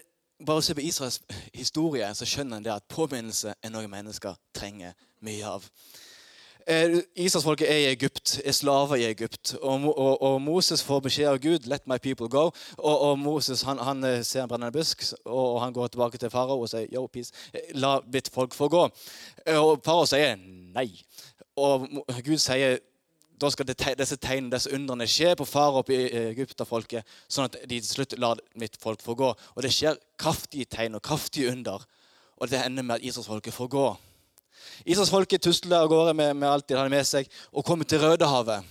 Bare 0.47 0.63
se 0.63 0.75
på 0.75 0.81
Israels 0.81 1.21
historie, 1.55 2.15
så 2.15 2.27
skjønner 2.27 2.59
en 2.59 2.65
det 2.65 2.73
at 2.75 2.89
påminnelse 2.91 3.55
er 3.63 3.71
noe 3.71 3.87
mennesker 3.89 4.35
trenger 4.53 4.97
mye 5.23 5.47
av. 5.47 5.69
Eh, 6.67 7.03
Israelsfolket 7.17 7.71
er 7.71 7.77
i 7.77 7.91
Egypt, 7.93 8.41
er 8.45 8.53
slaver 8.53 8.97
i 8.97 9.05
Egypt. 9.05 9.55
Og, 9.61 9.99
og, 9.99 10.23
og, 10.23 10.43
Moses 10.43 10.83
får 10.83 11.01
beskjed 11.01 11.29
av 11.29 11.39
Gud 11.39 11.67
'let 11.67 11.87
my 11.87 11.99
people 11.99 12.29
go'. 12.29 12.51
Og, 12.79 13.01
og 13.01 13.19
Moses 13.19 13.63
han, 13.63 13.79
han, 13.79 14.05
eh, 14.05 14.23
ser 14.25 14.43
en 14.43 14.49
brennende 14.49 14.73
busk, 14.73 15.03
og 15.25 15.61
han 15.61 15.73
går 15.73 15.87
tilbake 15.87 16.19
til 16.19 16.31
farao 16.31 16.61
og 16.61 16.69
sier 16.69 16.87
'yo, 16.93 17.07
peace, 17.07 17.33
eh, 17.55 17.61
la 17.75 18.01
mitt 18.13 18.31
folk 18.33 18.55
få 18.55 18.69
gå'. 18.69 18.89
Og 19.57 19.81
farao 19.85 20.07
sier 20.07 20.37
nei. 20.75 21.03
Og 21.57 21.89
Gud 22.25 22.39
sier 22.39 22.79
da 23.41 23.51
skal 23.51 23.67
disse 23.67 24.17
tegnene, 24.17 24.51
disse 24.51 24.73
undrene 24.73 25.07
skje 25.07 25.35
på 25.37 25.45
farao 25.45 25.83
og 25.83 25.91
egypterfolket, 25.91 27.05
sånn 27.29 27.45
at 27.45 27.57
de 27.69 27.81
til 27.81 27.89
slutt 27.89 28.19
lar 28.19 28.39
mitt 28.55 28.77
folk 28.81 29.03
få 29.03 29.15
gå. 29.15 29.35
Og 29.55 29.63
det 29.63 29.73
skjer 29.73 29.97
kraftige 30.19 30.65
tegn 30.65 30.95
og 30.95 31.03
kraftige 31.03 31.53
under. 31.53 31.85
Og 32.37 32.51
det 32.51 32.67
ender 32.67 32.83
med 32.83 32.95
at 32.95 33.03
israelsfolket 33.03 33.55
får 33.55 33.69
gå. 33.69 33.97
Israelsfolket 34.85 35.43
tusler 35.43 35.79
av 35.81 35.91
gårde 35.93 36.15
med, 36.17 36.37
med, 36.37 36.49
alt 36.51 36.69
de 36.69 36.79
hadde 36.79 36.93
med 36.93 37.07
seg, 37.09 37.29
og 37.53 37.67
kommer 37.67 37.89
til 37.89 38.03
Rødehavet. 38.03 38.71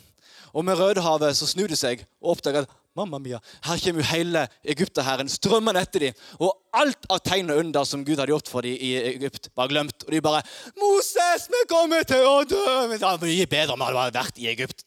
Og 0.53 0.65
med 0.65 0.77
Rødehavet 0.77 1.37
så 1.37 1.49
snur 1.49 1.71
de 1.71 1.77
seg 1.77 2.05
og 2.21 2.35
oppdager 2.35 2.67
at 2.67 2.79
Mamma 2.93 3.17
mia, 3.17 3.39
her 3.65 3.79
kommer 3.81 4.03
jo 4.03 4.09
hele 4.11 4.41
Egypterhæren 4.69 5.29
strømmende 5.31 5.81
etter 5.81 6.03
dem. 6.03 6.19
Og 6.37 6.51
alt 6.77 7.07
av 7.09 7.23
tegn 7.25 7.49
og 7.49 7.63
under 7.63 7.87
som 7.89 8.03
Gud 8.05 8.19
hadde 8.21 8.29
gjort 8.29 8.51
for 8.53 8.61
dem 8.61 8.77
i 8.77 8.91
Egypt, 9.15 9.49
var 9.57 9.71
glemt. 9.71 10.05
Og 10.05 10.11
de 10.13 10.21
bare 10.21 10.43
'Moses, 10.77 11.47
vi 11.49 11.63
kommer 11.69 12.05
til 12.05 12.21
å 12.21 12.43
dø!' 12.45 12.93
Det 12.93 13.01
var 13.01 13.17
mye 13.17 13.47
bedre 13.49 13.73
om 13.73 13.81
vi 13.81 13.97
hadde 13.97 14.19
vært 14.19 14.37
i 14.37 14.47
Egypt. 14.47 14.85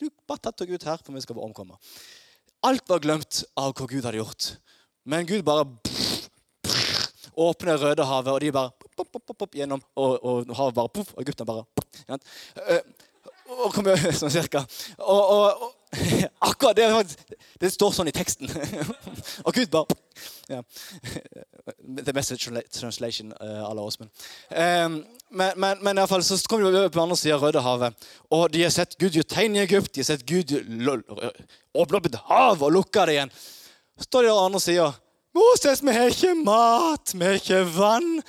Du, 0.00 0.08
bare 0.26 0.38
tatt 0.38 0.56
deg 0.56 0.72
ut 0.72 0.88
her, 0.88 0.96
for 0.96 1.12
vi 1.12 1.20
skal 1.20 1.36
omkomme. 1.36 1.76
Alt 2.64 2.88
var 2.88 3.04
glemt 3.04 3.44
av 3.56 3.74
hva 3.76 3.86
Gud 3.86 4.04
hadde 4.04 4.16
gjort. 4.16 4.56
Men 5.04 5.26
Gud 5.28 5.44
bare 5.44 5.68
åpner 7.36 7.76
Rødehavet, 7.76 8.32
og 8.32 8.40
de 8.40 8.50
bare 8.50 8.72
pop, 8.96 9.10
pop, 9.12 9.22
pop, 9.26 9.38
pop, 9.44 9.56
gjennom, 9.56 9.82
og, 9.96 10.16
og 10.24 10.54
havet 10.56 10.78
bare 10.78 10.94
poff, 10.98 11.12
og 11.14 11.28
guttene 11.28 11.48
bare 11.48 11.64
ja. 12.08 12.18
Eh, 12.66 12.80
og 13.46 13.74
kommer 13.74 14.00
sånn 14.20 14.32
cirka. 14.32 14.64
Og, 14.98 15.32
og, 15.36 15.66
og 15.66 15.76
akkurat 16.48 16.76
det, 16.76 16.88
det 17.62 17.70
står 17.72 17.94
sånn 17.94 18.10
i 18.10 18.14
teksten. 18.14 18.50
og 19.46 19.54
Gud 19.54 19.70
bare 19.72 19.96
ja. 20.50 20.62
The 21.80 22.12
message 22.14 22.46
translation 22.70 23.32
uh, 23.40 23.68
à 23.68 23.74
la 23.74 23.82
Åsmund. 23.82 24.10
Um, 24.50 25.04
men, 25.30 25.52
men, 25.56 25.78
men 25.82 26.02
fall, 26.06 26.22
så 26.24 26.38
kommer 26.48 26.70
de 26.70 26.78
over 26.78 26.92
på 26.94 27.02
andre 27.02 27.16
siden 27.18 27.36
av 27.36 27.46
Rødehavet. 27.46 28.06
Og 28.30 28.44
de 28.54 28.62
har 28.62 28.74
sett 28.74 28.94
Gud 29.00 29.16
gjøre 29.16 29.30
tegn 29.30 29.56
i 29.58 29.64
Egypt. 29.64 29.92
De 29.94 30.02
har 30.04 30.10
sett 30.10 30.26
Gud 30.26 30.54
åpne 30.54 31.98
opp 31.98 32.06
et 32.10 32.20
hav 32.28 32.62
og 32.62 32.74
lukke 32.76 33.06
det 33.08 33.16
igjen. 33.16 33.34
Så 33.96 34.06
står 34.10 34.26
de 34.26 34.34
på 34.34 34.44
andre 34.44 34.62
sida. 34.62 34.90
Moses, 35.36 35.82
vi 35.84 35.92
har 35.92 36.12
ikke 36.12 36.36
mat, 36.46 37.12
vi 37.12 37.26
har 37.26 37.40
ikke 37.40 37.64
vann. 37.74 38.20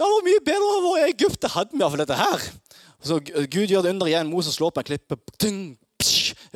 Det 0.00 0.06
var 0.08 0.22
mye 0.24 0.40
bedre 0.40 0.66
å 0.66 0.84
være 0.86 1.00
i 1.02 1.10
Egypt. 1.12 1.42
Det 1.44 1.50
hadde 1.52 1.74
vi 1.76 1.82
iallfall 1.82 2.00
dette 2.00 2.16
her. 2.16 2.44
Så 3.04 3.18
Gud 3.20 3.68
gjør 3.68 3.84
det 3.84 3.90
under 3.92 4.08
igjen. 4.08 4.30
Moses 4.32 4.54
slår 4.56 4.72
på 4.72 4.80
en 4.80 4.86
klippe. 4.88 5.18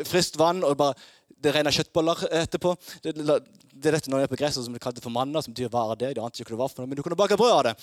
Friskt 0.08 0.38
vann. 0.40 0.62
og 0.64 0.78
bare, 0.80 0.94
Det 1.28 1.52
regner 1.52 1.76
kjøttboller 1.76 2.22
etterpå. 2.40 2.72
Det, 3.04 3.12
det 3.12 3.90
er 3.90 3.98
dette 3.98 4.08
når 4.08 4.24
det 4.24 4.30
på 4.32 4.38
gresset 4.40 4.64
som 4.64 4.72
de 4.72 4.80
kalte 4.80 5.04
for 5.04 5.12
manna, 5.12 5.42
som 5.44 5.52
betyr 5.52 5.68
er 5.68 6.00
det? 6.00 6.14
De 6.16 6.24
ante 6.24 6.40
ikke 6.40 6.54
hva 6.54 6.56
det 6.56 6.62
var 6.62 6.72
for 6.72 6.80
noe, 6.80 6.88
men 6.88 6.96
du 6.96 7.02
kunne 7.04 7.20
bake 7.20 7.36
brød 7.36 7.52
av 7.52 7.62
det. 7.68 7.74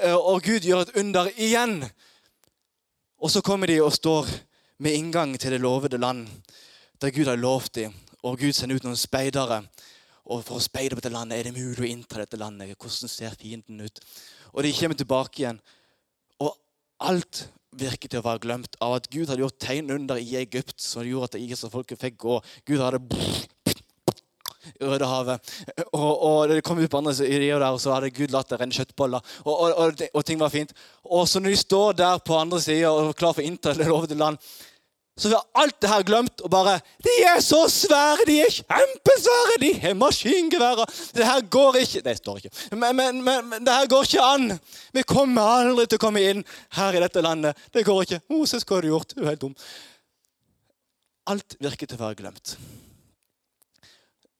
Eh, 0.00 0.16
og 0.16 0.40
Gud 0.40 0.64
gjør 0.64 0.86
et 0.86 0.96
under 1.02 1.28
igjen. 1.36 1.82
Og 3.20 3.28
så 3.28 3.44
kommer 3.44 3.68
de 3.68 3.76
og 3.84 3.92
står 3.92 4.32
med 4.80 4.96
inngang 4.96 5.36
til 5.36 5.52
det 5.52 5.60
lovede 5.60 6.00
land, 6.00 6.24
der 6.96 7.12
Gud 7.12 7.28
har 7.28 7.36
lovt 7.36 7.74
dem. 7.74 7.92
Og 8.24 8.40
Gud 8.40 8.56
sender 8.56 8.80
ut 8.80 8.88
noen 8.88 8.96
speidere. 8.96 9.66
Og 10.30 10.44
for 10.46 10.56
å 10.56 10.64
speide 10.64 10.96
på 10.96 11.02
dette 11.02 11.12
landet, 11.12 11.36
er 11.36 11.50
det 11.50 11.58
mulig 11.60 11.84
å 11.84 11.90
innta 11.90 12.22
dette 12.22 12.40
landet? 12.40 12.72
Hvordan 12.80 13.12
ser 13.12 13.36
fienden 13.36 13.84
ut? 13.84 14.00
Og 14.54 14.64
de 14.66 14.74
kommer 14.76 14.98
tilbake 14.98 15.42
igjen. 15.42 15.60
Og 16.40 16.54
alt 17.06 17.46
virket 17.80 18.10
til 18.12 18.22
å 18.22 18.26
være 18.26 18.42
glemt 18.42 18.76
av 18.82 18.96
at 18.98 19.08
Gud 19.12 19.30
hadde 19.30 19.44
gjort 19.44 19.60
tegn 19.62 19.92
under 19.94 20.18
i 20.18 20.34
Egypt 20.40 20.80
som 20.82 21.06
gjorde 21.06 21.30
at 21.30 21.40
Israelsfolket 21.40 22.00
fikk 22.00 22.18
gå. 22.24 22.40
Gud 22.66 22.82
hadde 22.82 23.02
Rødehavet. 24.80 25.52
Og, 25.96 26.22
og 26.24 26.50
det 26.50 26.62
kom 26.64 26.78
ut 26.80 26.90
på 26.90 26.98
andre 27.00 27.14
siden 27.16 27.62
og 27.64 27.78
så 27.80 27.94
hadde 27.94 28.12
Gud 28.16 28.32
latt 28.32 28.50
det 28.52 28.58
renne 28.60 28.76
kjøttboller. 28.76 29.24
Og, 29.44 29.52
og, 29.54 29.70
og, 29.70 30.02
og, 30.12 30.24
ting 30.26 30.40
var 30.40 30.52
fint. 30.52 30.74
Og 31.04 31.28
så 31.28 31.40
når 31.40 31.54
de 31.54 31.60
står 31.62 31.96
der 32.00 32.20
på 32.24 32.36
andre 32.36 32.60
sida 32.60 32.90
og 32.92 33.10
er 33.10 33.18
klar 33.18 33.34
for 33.36 33.44
å 33.44 33.48
innta 33.48 33.74
det 33.76 33.88
lovede 33.88 34.18
land, 34.20 34.40
så 35.20 35.28
vi 35.28 35.36
har 35.36 35.62
alt 35.62 35.76
det 35.82 35.88
her 35.90 36.04
glemt 36.08 36.40
og 36.40 36.48
bare 36.52 36.78
De 37.04 37.12
er 37.28 37.42
så 37.44 37.66
svære! 37.68 38.24
De 38.28 38.38
er 38.40 38.54
kjempesvære! 38.54 39.56
De 39.60 39.72
har 39.82 39.96
maskingeværer! 40.00 40.92
Det 41.16 41.26
her 41.26 41.40
går 41.52 41.80
ikke 41.82 42.00
Det 42.06 42.16
står 42.16 42.36
ikke. 42.40 42.52
Men, 42.72 42.96
men, 42.96 43.22
men, 43.24 43.48
men, 43.50 43.66
det 43.66 43.74
her 43.74 43.90
går 43.90 44.08
ikke 44.08 44.24
an! 44.24 44.54
Vi 44.96 45.04
kommer 45.04 45.42
aldri 45.60 45.84
til 45.86 46.00
å 46.00 46.04
komme 46.06 46.22
inn 46.24 46.40
her 46.78 46.96
i 46.96 47.02
dette 47.04 47.20
landet. 47.24 47.58
Det 47.74 47.84
går 47.84 48.06
ikke. 48.06 48.20
Moses, 48.32 48.64
hva 48.64 48.78
har 48.78 48.86
du 48.86 48.94
gjort? 48.94 49.12
Du 49.12 49.20
er 49.20 49.34
helt 49.34 49.44
dum. 49.44 49.56
Alt 51.28 51.56
virker 51.60 51.90
til 51.90 52.00
å 52.00 52.04
være 52.06 52.18
glemt. 52.22 52.54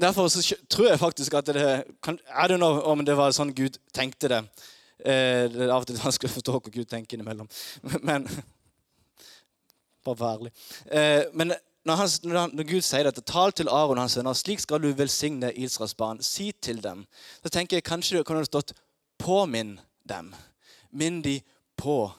Derfor 0.01 0.33
tror 0.73 0.89
jeg 0.89 1.01
faktisk 1.03 1.35
at 1.37 1.51
det 1.53 1.61
Er 1.61 2.49
det 2.49 2.57
know 2.57 2.81
om 2.89 3.05
det 3.05 3.19
var 3.19 3.37
sånn 3.37 3.53
Gud 3.53 3.77
tenkte 3.93 4.33
det. 4.33 4.41
Eh, 5.05 5.45
det 5.53 5.67
er 5.67 5.75
av 5.75 5.85
og 5.85 5.91
til 5.91 6.01
vanskelig 6.01 6.33
å 6.33 6.39
forstå 6.39 6.57
hva 6.57 6.73
Gud 6.73 6.89
tenker 6.89 7.19
innimellom. 7.19 7.49
Men 8.09 8.25
Bare. 10.04 10.50
Eh, 10.90 11.25
men 11.33 11.52
når, 11.85 11.95
han, 11.95 12.09
når, 12.54 12.64
Gud 12.69 12.85
sier 12.85 13.04
dette, 13.04 13.25
tal 13.25 13.52
til 13.52 13.69
Aron 13.69 13.99
og 13.99 14.04
hans 14.04 14.16
sønner, 14.19 14.37
slik 14.37 14.61
skal 14.61 14.83
du 14.83 14.90
velsigne 14.97 15.52
Israels 15.52 15.95
barn. 15.95 16.23
Si 16.23 16.52
til 16.52 16.83
dem. 16.85 17.07
Så 17.42 17.52
tenker 17.52 17.76
jeg 17.76 17.88
kanskje 17.88 18.19
det 18.19 18.26
kunne 18.26 18.45
stått 18.45 18.73
'påminn 19.19 19.78
dem'. 20.09 20.35
Minn 20.90 21.23
de 21.23 21.40
på. 21.76 22.12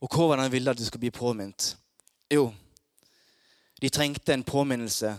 Og 0.00 0.08
hvordan 0.08 0.52
ville 0.52 0.70
at 0.70 0.78
de 0.78 0.86
skulle 0.86 1.00
bli 1.00 1.10
påminnet? 1.10 1.76
Jo, 2.30 2.52
de 3.82 3.88
trengte 3.88 4.32
en 4.34 4.44
påminnelse 4.44 5.16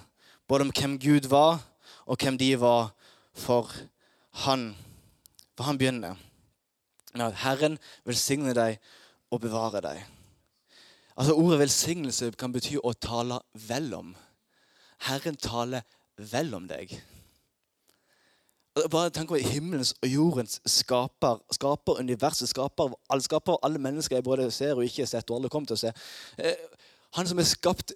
både 0.48 0.62
om 0.62 0.72
hvem 0.72 1.00
Gud 1.00 1.27
var, 1.27 1.60
og 2.06 2.18
hvem 2.18 2.38
de 2.38 2.60
var 2.60 2.94
for 3.34 3.72
Han. 4.32 4.75
For 5.58 5.63
han 5.63 5.77
begynner 5.77 6.15
Herren 7.13 7.77
velsigne 8.06 8.56
deg 8.58 8.80
og 9.30 9.42
bevare 9.42 9.82
deg. 9.82 10.00
Altså 11.17 11.34
Ordet 11.38 11.60
velsignelse 11.60 12.32
kan 12.39 12.53
bety 12.53 12.79
å 12.82 12.93
tale 12.98 13.39
vel 13.67 13.91
om. 13.93 14.13
Herren 15.08 15.36
taler 15.38 15.84
vel 16.17 16.53
om 16.58 16.65
deg. 16.70 16.93
Bare 18.89 19.12
tenk 19.13 19.29
over 19.29 19.43
himmelens 19.46 19.91
og 20.01 20.10
jordens 20.10 20.58
skaper, 20.65 21.38
skaper 21.53 22.00
universet, 22.01 22.50
skaper 22.50 22.96
alle, 23.10 23.22
skaper 23.22 23.60
alle 23.62 23.82
mennesker 23.82 24.17
jeg 24.17 24.25
både 24.25 24.48
ser 24.51 24.74
og 24.74 24.88
ikke 24.88 25.03
har 25.03 25.12
sett, 25.12 25.29
og 25.29 25.38
alle 25.38 25.51
kommer 25.53 25.70
til 25.70 25.77
å 25.77 25.84
se. 25.84 25.91
Eh, 26.41 26.63
han 27.13 27.29
som 27.29 27.38
har 27.38 27.46
skapt 27.46 27.93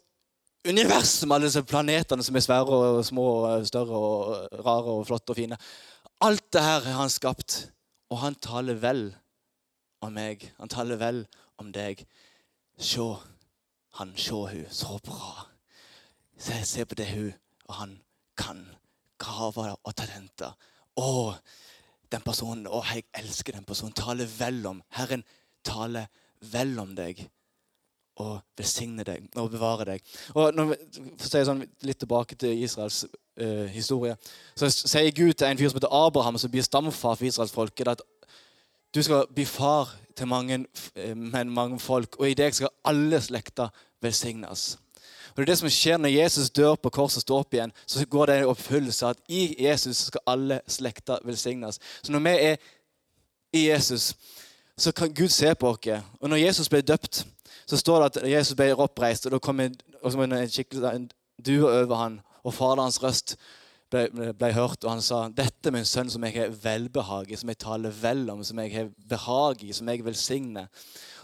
universet 0.68 1.26
med 1.26 1.36
alle 1.40 1.50
disse 1.50 1.64
planetene 1.66 2.26
som 2.26 2.38
er 2.38 2.46
svære 2.46 2.78
og 2.78 3.00
små 3.08 3.26
og 3.48 3.66
større 3.66 4.04
og 4.04 4.62
rare 4.68 4.94
og 5.00 5.08
flotte 5.10 5.34
og 5.34 5.40
fine. 5.40 5.58
Alt 6.22 6.46
det 6.54 6.62
her 6.62 6.86
har 6.86 7.02
han 7.02 7.14
skapt, 7.14 7.72
og 8.14 8.22
han 8.22 8.38
taler 8.42 8.78
vel 8.82 9.08
om 10.06 10.14
meg. 10.14 10.46
Han 10.62 10.70
taler 10.70 11.02
vel 11.02 11.24
om 11.58 11.74
deg. 11.74 12.06
Se 12.78 13.02
han, 14.00 14.14
se 14.18 14.32
hun. 14.32 14.66
Så 14.70 15.00
bra. 15.04 15.48
Se, 16.38 16.66
se 16.66 16.86
på 16.86 16.96
det 16.96 17.08
hun 17.12 17.34
og 17.68 17.76
han 17.76 17.96
kan. 18.38 18.66
Gaver 19.18 19.74
og 19.84 19.96
talenter. 19.98 20.54
Å, 20.98 21.34
den 22.12 22.26
personen. 22.26 22.68
Å, 22.70 22.84
jeg 22.94 23.08
elsker 23.18 23.58
den 23.58 23.66
personen. 23.66 23.96
Tale 23.98 24.28
vel 24.38 24.62
om. 24.70 24.84
Herren 24.94 25.26
tale 25.66 26.08
vel 26.52 26.78
om 26.80 26.94
deg. 26.98 27.24
Og 28.22 28.38
velsigne 28.58 29.06
deg 29.06 29.28
og 29.38 29.52
bevare 29.54 29.86
deg. 29.92 30.06
Og 30.34 30.54
når 30.58 30.72
vi 30.72 30.78
si 31.22 31.42
sånn, 31.46 31.66
Litt 31.86 32.00
tilbake 32.02 32.38
til 32.40 32.64
Israels 32.66 33.04
uh, 33.06 33.66
historie. 33.70 34.16
Så 34.58 34.70
sier 34.74 35.12
Gud 35.14 35.34
til 35.38 35.50
en 35.50 35.60
fyr 35.60 35.70
som 35.70 35.78
heter 35.78 35.94
Abraham, 35.94 36.38
som 36.42 36.54
blir 36.54 36.66
stamfar 36.66 37.18
for 37.18 37.30
israelsfolket, 37.30 37.94
at 37.94 38.02
du 38.98 39.04
skal 39.04 39.28
bli 39.36 39.46
far 39.46 39.96
til 40.18 40.28
mange, 40.28 40.66
eh, 40.96 41.18
men 41.18 41.50
mange 41.50 41.80
folk, 41.80 42.16
og 42.20 42.30
i 42.30 42.34
deg 42.34 42.56
skal 42.56 42.74
alle 42.86 43.22
slekter 43.22 43.70
velsignes. 44.02 44.78
Og 45.30 45.38
det 45.38 45.44
er 45.44 45.52
det 45.52 45.58
som 45.58 45.70
skjer 45.70 45.98
Når 45.98 46.10
Jesus 46.10 46.50
dør 46.50 46.76
på 46.76 46.90
korset 46.90 47.18
og 47.18 47.22
står 47.22 47.40
opp 47.40 47.54
igjen, 47.54 47.72
så 47.86 48.06
går 48.06 48.26
det 48.26 48.40
i 48.40 48.48
oppfyllelse 48.50 49.08
at 49.08 49.18
i 49.30 49.56
Jesus 49.60 49.98
skal 49.98 50.22
alle 50.28 50.62
slekter 50.68 51.20
velsignes. 51.24 51.80
Så 52.02 52.12
når 52.12 52.20
vi 52.20 52.30
er 52.30 52.56
i 53.54 53.70
Jesus, 53.70 54.16
så 54.78 54.92
kan 54.92 55.14
Gud 55.14 55.30
se 55.30 55.56
på 55.56 55.70
oss. 55.70 56.04
Og 56.20 56.30
når 56.30 56.38
Jesus 56.38 56.70
ble 56.70 56.82
døpt, 56.82 57.28
så 57.68 57.78
står 57.78 58.00
det 58.00 58.18
at 58.18 58.32
Jesus 58.32 58.56
ble 58.56 58.74
oppreist, 58.76 59.26
og 59.26 59.32
da 59.32 59.38
kom 59.38 59.60
en, 59.60 59.76
en, 60.04 60.86
en 60.94 61.12
due 61.46 61.70
over 61.70 61.96
han, 61.96 62.22
og 62.44 62.54
faderens 62.54 63.04
røst 63.04 63.38
ble, 63.92 64.32
ble, 64.36 64.50
hørt, 64.56 64.84
og 64.84 64.92
han 64.92 65.04
sa 65.04 65.22
dette 65.34 65.70
er 65.70 65.76
min 65.76 65.88
sønn 65.88 66.10
som 66.12 66.24
jeg 66.28 66.36
har 66.36 66.56
velbehag 66.64 67.32
i, 67.32 67.38
som 67.40 67.52
jeg 67.52 67.60
taler 67.64 67.94
vel 68.02 68.26
om, 68.34 68.44
som 68.44 68.60
jeg 68.64 68.74
har 68.74 68.90
behag 69.10 69.64
i, 69.64 69.74
som 69.76 69.88
jeg 69.92 70.06
velsigner. 70.06 70.68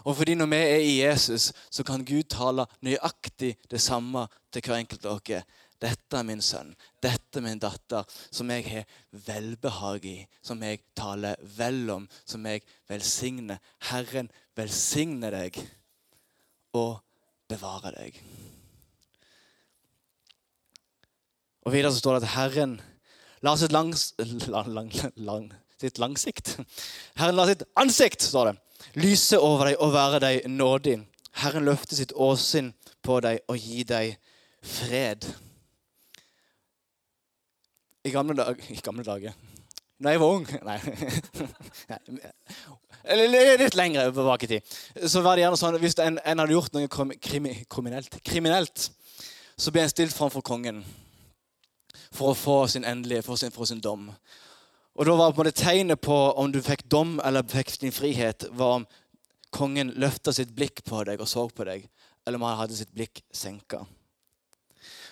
Og 0.04 0.16
fordi 0.18 0.36
når 0.36 0.50
vi 0.52 0.60
er 0.62 0.84
i 0.84 0.96
Jesus, 1.00 1.50
så 1.70 1.84
kan 1.86 2.04
Gud 2.04 2.28
tale 2.32 2.66
nøyaktig 2.84 3.54
det 3.70 3.80
samme 3.80 4.26
til 4.52 4.64
hver 4.64 4.80
enkelt 4.82 5.06
av 5.08 5.20
dere. 5.24 5.44
Dette 5.84 6.16
er 6.16 6.24
min 6.24 6.40
sønn, 6.40 6.70
dette 7.02 7.40
er 7.40 7.44
min 7.44 7.60
datter, 7.60 8.06
som 8.32 8.48
jeg 8.48 8.64
har 8.70 8.86
velbehag 9.26 10.06
i, 10.08 10.18
som 10.40 10.62
jeg 10.64 10.80
taler 10.96 11.36
vel 11.58 11.82
om, 11.92 12.06
som 12.24 12.46
jeg 12.48 12.64
velsigner. 12.88 13.60
Herren 13.90 14.30
velsigne 14.56 15.32
deg 15.34 15.60
og 16.78 17.02
bevare 17.50 17.92
deg. 17.98 18.22
Og 21.64 21.72
videre 21.72 21.92
så 21.92 22.02
står 22.02 22.18
det 22.18 22.26
at 22.26 22.34
Herren 22.34 22.74
la 23.44 23.54
sitt, 23.56 23.72
langs, 23.72 24.12
lang, 24.48 24.92
lang, 25.16 25.48
sitt 25.80 25.98
langsikt 26.00 26.54
Herren 27.18 27.36
la 27.36 27.46
sitt 27.48 27.64
ansikt, 27.80 28.22
står 28.24 28.50
det, 28.50 28.54
lyse 29.00 29.40
over 29.40 29.70
deg 29.70 29.80
og 29.80 29.94
være 29.94 30.20
deg 30.24 30.48
nådig. 30.50 30.98
Herren 31.40 31.66
løfte 31.66 31.96
sitt 31.96 32.12
åsyn 32.12 32.72
på 33.04 33.18
deg 33.24 33.40
og 33.48 33.58
gi 33.58 33.84
deg 33.88 34.14
fred. 34.64 35.26
I 38.04 38.12
gamle, 38.12 38.36
dag, 38.36 38.60
I 38.68 38.80
gamle 38.84 39.04
dager 39.06 39.34
da 40.04 40.12
jeg 40.12 40.20
var 40.20 40.34
ung 40.36 40.44
Nei. 40.68 40.78
Litt 43.60 43.76
lenger 43.78 44.10
tilbake 44.10 44.44
i 44.44 44.50
tid. 44.50 44.74
Så 45.08 45.22
var 45.24 45.36
det 45.36 45.44
gjerne 45.44 45.60
sånn 45.60 45.78
Hvis 45.80 45.96
en, 46.02 46.18
en 46.18 46.42
hadde 46.42 46.56
gjort 46.56 46.74
noe 46.76 46.90
kriminelt, 46.90 48.18
kriminelt 48.26 48.88
så 49.54 49.70
ble 49.70 49.84
en 49.84 49.92
stilt 49.92 50.16
framfor 50.16 50.42
kongen 50.42 50.80
for 52.14 52.32
å 52.32 52.38
få 52.38 52.58
sin 52.70 52.86
endelige, 52.86 53.24
for 53.26 53.40
sin, 53.40 53.52
for 53.54 53.68
sin 53.68 53.82
dom. 53.82 54.10
Og 54.94 55.08
da 55.08 55.16
var 55.18 55.32
på 55.34 55.42
en 55.42 55.48
måte 55.48 55.58
Tegnet 55.58 56.00
på 56.00 56.16
om 56.38 56.52
du 56.52 56.60
fikk 56.62 56.86
dom 56.90 57.16
eller 57.24 57.46
fikk 57.50 57.74
din 57.82 57.94
frihet, 57.94 58.46
var 58.54 58.80
om 58.80 58.86
kongen 59.54 59.92
løfta 59.98 60.32
sitt 60.34 60.54
blikk 60.54 60.84
på 60.86 61.02
deg 61.06 61.20
og 61.22 61.30
så 61.30 61.46
på 61.50 61.66
deg, 61.66 61.88
eller 62.26 62.38
om 62.38 62.46
han 62.46 62.60
hadde 62.62 62.78
sitt 62.78 62.94
blikk 62.94 63.22
senka. 63.34 63.84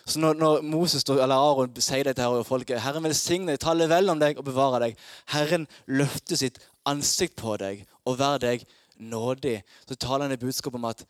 Så 0.04 0.18
når, 0.18 0.35
når 0.35 0.62
Moses 0.66 1.04
eller 1.06 1.37
Aron 1.37 1.75
sier 1.78 2.09
det 2.09 2.16
til 2.18 2.40
folket 2.47 2.82
Herren 2.82 3.04
velsigne 3.06 3.52
deg, 3.52 3.61
tale 3.62 3.87
vel 3.90 4.11
om 4.11 4.18
deg 4.18 4.38
og 4.40 4.47
bevare 4.49 4.80
deg. 4.82 4.97
Herren 5.30 5.68
løfter 5.87 6.38
sitt 6.38 6.59
ansikt 6.90 7.37
på 7.38 7.54
deg 7.62 7.85
og 8.02 8.18
vær 8.18 8.42
deg 8.42 8.64
nådig. 8.99 9.61
Så 9.87 9.99
taler 9.99 10.26
han 10.26 10.35
et 10.35 10.42
budskap 10.42 10.75
om 10.75 10.88
at 10.90 11.04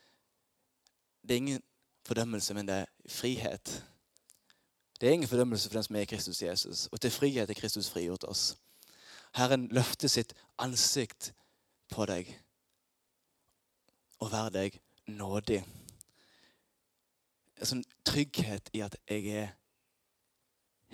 det 1.23 1.35
er 1.37 1.41
ingen 1.41 1.65
fordømmelse, 2.09 2.55
men 2.55 2.69
det 2.69 2.83
er 2.83 2.93
frihet. 3.09 3.79
Det 5.03 5.09
er 5.09 5.13
ingen 5.13 5.29
fordømmelse 5.29 5.69
for 5.69 5.75
den 5.75 5.83
som 5.83 5.97
er 5.97 6.05
Kristus 6.05 6.43
Jesus. 6.43 6.87
Og 6.93 7.01
til 7.01 7.11
frihet 7.11 7.51
er 7.51 7.55
Kristus 7.59 7.91
frigjort 7.91 8.25
oss. 8.25 8.57
Herren 9.35 9.65
løfter 9.75 10.07
sitt 10.09 10.31
ansikt 10.63 11.33
på 11.91 12.07
deg 12.07 12.31
og 14.23 14.31
vær 14.31 14.53
deg 14.55 14.77
nådig. 15.11 15.59
En 17.59 17.67
sånn 17.73 17.83
trygghet 18.07 18.71
i 18.79 18.85
at 18.87 18.95
jeg 19.11 19.27
er, 19.43 19.51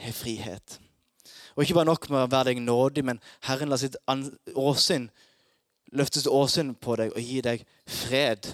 har 0.01 0.17
frihet. 0.17 0.79
Og 1.53 1.67
ikke 1.67 1.77
bare 1.77 1.91
nok 1.91 2.09
med 2.09 2.23
å 2.25 2.33
være 2.33 2.55
deg 2.55 2.65
nådig, 2.65 3.05
men 3.05 3.21
Herren 3.45 3.69
lar 3.69 3.83
sitt 3.83 4.01
åsyn 4.57 5.11
løftes 5.93 6.25
åsyn 6.33 6.73
på 6.81 6.97
deg 6.97 7.13
og 7.13 7.21
gi 7.21 7.43
deg 7.45 7.69
fred. 7.85 8.49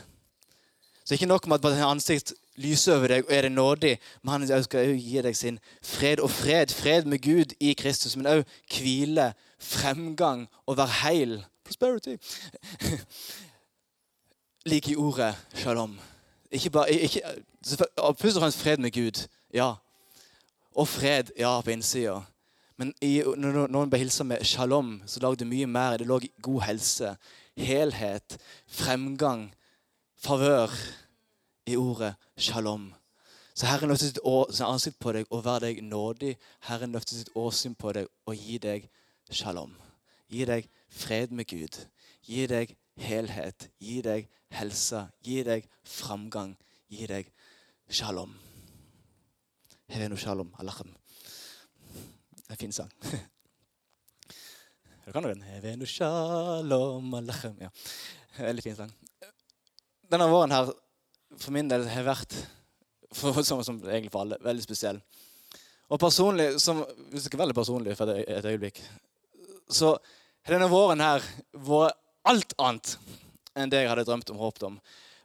Så 1.07 1.15
ikke 1.15 1.31
nok 1.31 1.47
med 1.47 1.63
at 1.63 1.87
ansikt 1.87 2.35
lyse 2.57 2.95
over 2.95 3.11
deg 3.11 3.25
og 3.27 3.33
er 3.35 3.47
det 3.47 3.53
nådig. 3.53 3.99
Men 4.23 4.33
han 4.33 4.47
skal 4.47 4.59
også 4.59 4.97
gi 4.99 5.23
deg 5.23 5.37
sin 5.37 5.59
fred 5.83 6.21
og 6.21 6.31
fred. 6.31 6.73
Fred 6.75 7.05
med 7.05 7.23
Gud 7.23 7.55
i 7.61 7.73
Kristus, 7.73 8.17
men 8.17 8.27
òg 8.27 8.45
hvile, 8.71 9.33
fremgang 9.59 10.47
og 10.67 10.77
være 10.77 10.99
heil. 11.03 11.39
Prosperity. 11.65 12.17
Lik 14.71 14.89
i 14.89 14.97
ordet 14.97 15.35
shalom. 15.55 15.99
Ikke 16.51 16.71
bare, 16.71 16.93
ikke, 16.93 17.21
Først 17.65 18.37
og 18.37 18.43
fremst 18.43 18.59
fred 18.59 18.77
med 18.77 18.93
Gud. 18.93 19.27
Ja. 19.55 19.75
Og 20.75 20.89
fred, 20.89 21.33
ja, 21.39 21.61
på 21.61 21.71
innsida. 21.71 22.21
Men 22.77 22.95
i, 23.01 23.23
når 23.37 23.69
noen 23.71 23.91
ble 23.91 24.01
hilsa 24.03 24.25
med 24.27 24.43
shalom, 24.45 24.99
så 25.07 25.23
lå 25.23 25.35
det 25.39 25.47
mye 25.47 25.67
mer. 25.67 25.97
Det 25.97 26.07
lå 26.07 26.19
god 26.43 26.61
helse, 26.67 27.15
helhet, 27.57 28.37
fremgang, 28.67 29.47
favør 30.19 30.75
i 31.67 31.77
ordet 31.77 32.15
shalom. 32.37 32.93
Så 33.55 33.67
Herren 33.67 33.89
løfter 33.89 34.07
sitt 34.07 34.61
ansikt 34.67 34.99
på 34.99 35.13
deg 35.15 35.31
og 35.31 35.45
vær 35.47 35.63
deg 35.63 35.81
nådig. 35.83 36.35
Herren 36.67 36.93
løfter 36.93 37.15
sitt 37.17 37.31
åsyn 37.39 37.77
på 37.79 37.93
deg 37.95 38.09
og 38.27 38.35
gi 38.37 38.59
deg 38.59 38.89
shalom. 39.31 39.77
Gi 40.29 40.45
deg 40.49 40.67
fred 40.91 41.31
med 41.31 41.47
Gud. 41.47 41.79
Gi 42.27 42.47
deg 42.51 42.75
helhet. 42.99 43.69
Gi 43.79 44.01
deg 44.03 44.27
helse. 44.59 45.07
Gi 45.23 45.43
deg 45.47 45.69
framgang. 45.87 46.57
Gi 46.91 47.07
deg 47.07 47.31
shalom. 47.89 48.35
Hevenu 49.93 50.19
shalom 50.19 50.51
alachem. 50.59 50.91
En 52.51 52.57
fin 52.57 52.73
sang. 52.73 52.91
Du 55.05 55.13
kan 55.13 55.23
den? 55.23 55.43
Hevenu 55.45 55.85
shalom 55.87 57.15
alachem. 57.15 57.59
Ja. 57.61 57.69
Veldig 58.39 58.63
fin 58.65 58.77
sang. 58.77 58.93
Denne 60.11 60.31
våren 60.33 60.53
her 60.55 60.71
for 61.41 61.55
min 61.55 61.71
del 61.71 61.87
har 61.91 62.07
vært 62.07 62.37
for, 63.15 63.43
som, 63.47 63.63
som 63.65 63.79
egentlig 63.85 64.13
for 64.13 64.25
alle, 64.25 64.39
veldig 64.43 64.65
spesiell. 64.65 65.01
Og 65.93 66.01
personlig, 66.01 66.55
som, 66.63 66.81
hvis 67.13 67.29
ikke 67.29 67.41
veldig 67.41 67.57
personlig 67.57 67.97
for 67.99 68.11
et, 68.11 68.25
et 68.39 68.49
øyeblikk, 68.51 68.81
så 69.71 69.95
har 70.45 70.57
denne 70.57 70.71
våren 70.73 71.03
her 71.05 71.25
vært 71.67 72.01
alt 72.25 72.57
annet 72.61 72.97
enn 73.55 73.71
det 73.71 73.83
jeg 73.83 73.91
hadde 73.91 74.07
drømt 74.09 74.31
om 74.33 74.41
og 74.41 74.49
håpet 74.49 74.67
om. 74.71 74.79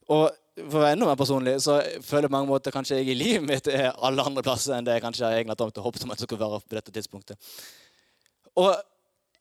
Og 0.09 0.25
for 0.59 0.79
å 0.79 0.83
være 0.83 0.97
enda 0.97 1.07
mer 1.07 1.19
personlig 1.19 1.55
så 1.63 1.77
føler 2.03 2.27
jeg 2.27 2.31
på 2.31 2.35
mange 2.35 2.49
måter 2.49 2.73
kanskje 2.75 2.99
jeg 2.99 3.13
i 3.13 3.17
livet 3.17 3.45
mitt 3.47 3.69
er 3.71 3.93
alle 3.95 4.25
andre 4.25 4.43
plasser 4.43 4.75
enn 4.75 4.87
det 4.87 4.97
jeg 4.97 5.05
kanskje 5.05 5.29
egentlig 5.29 5.53
hadde 5.53 5.61
drømt 5.63 5.79
og 5.79 5.87
håpet 5.87 6.05
om 6.05 6.13
at 6.13 6.19
det 6.19 6.27
skulle 6.27 6.43
være 6.43 6.61
på 6.65 6.77
dette 6.77 6.95
tidspunktet. 6.97 7.53
Og 8.59 8.73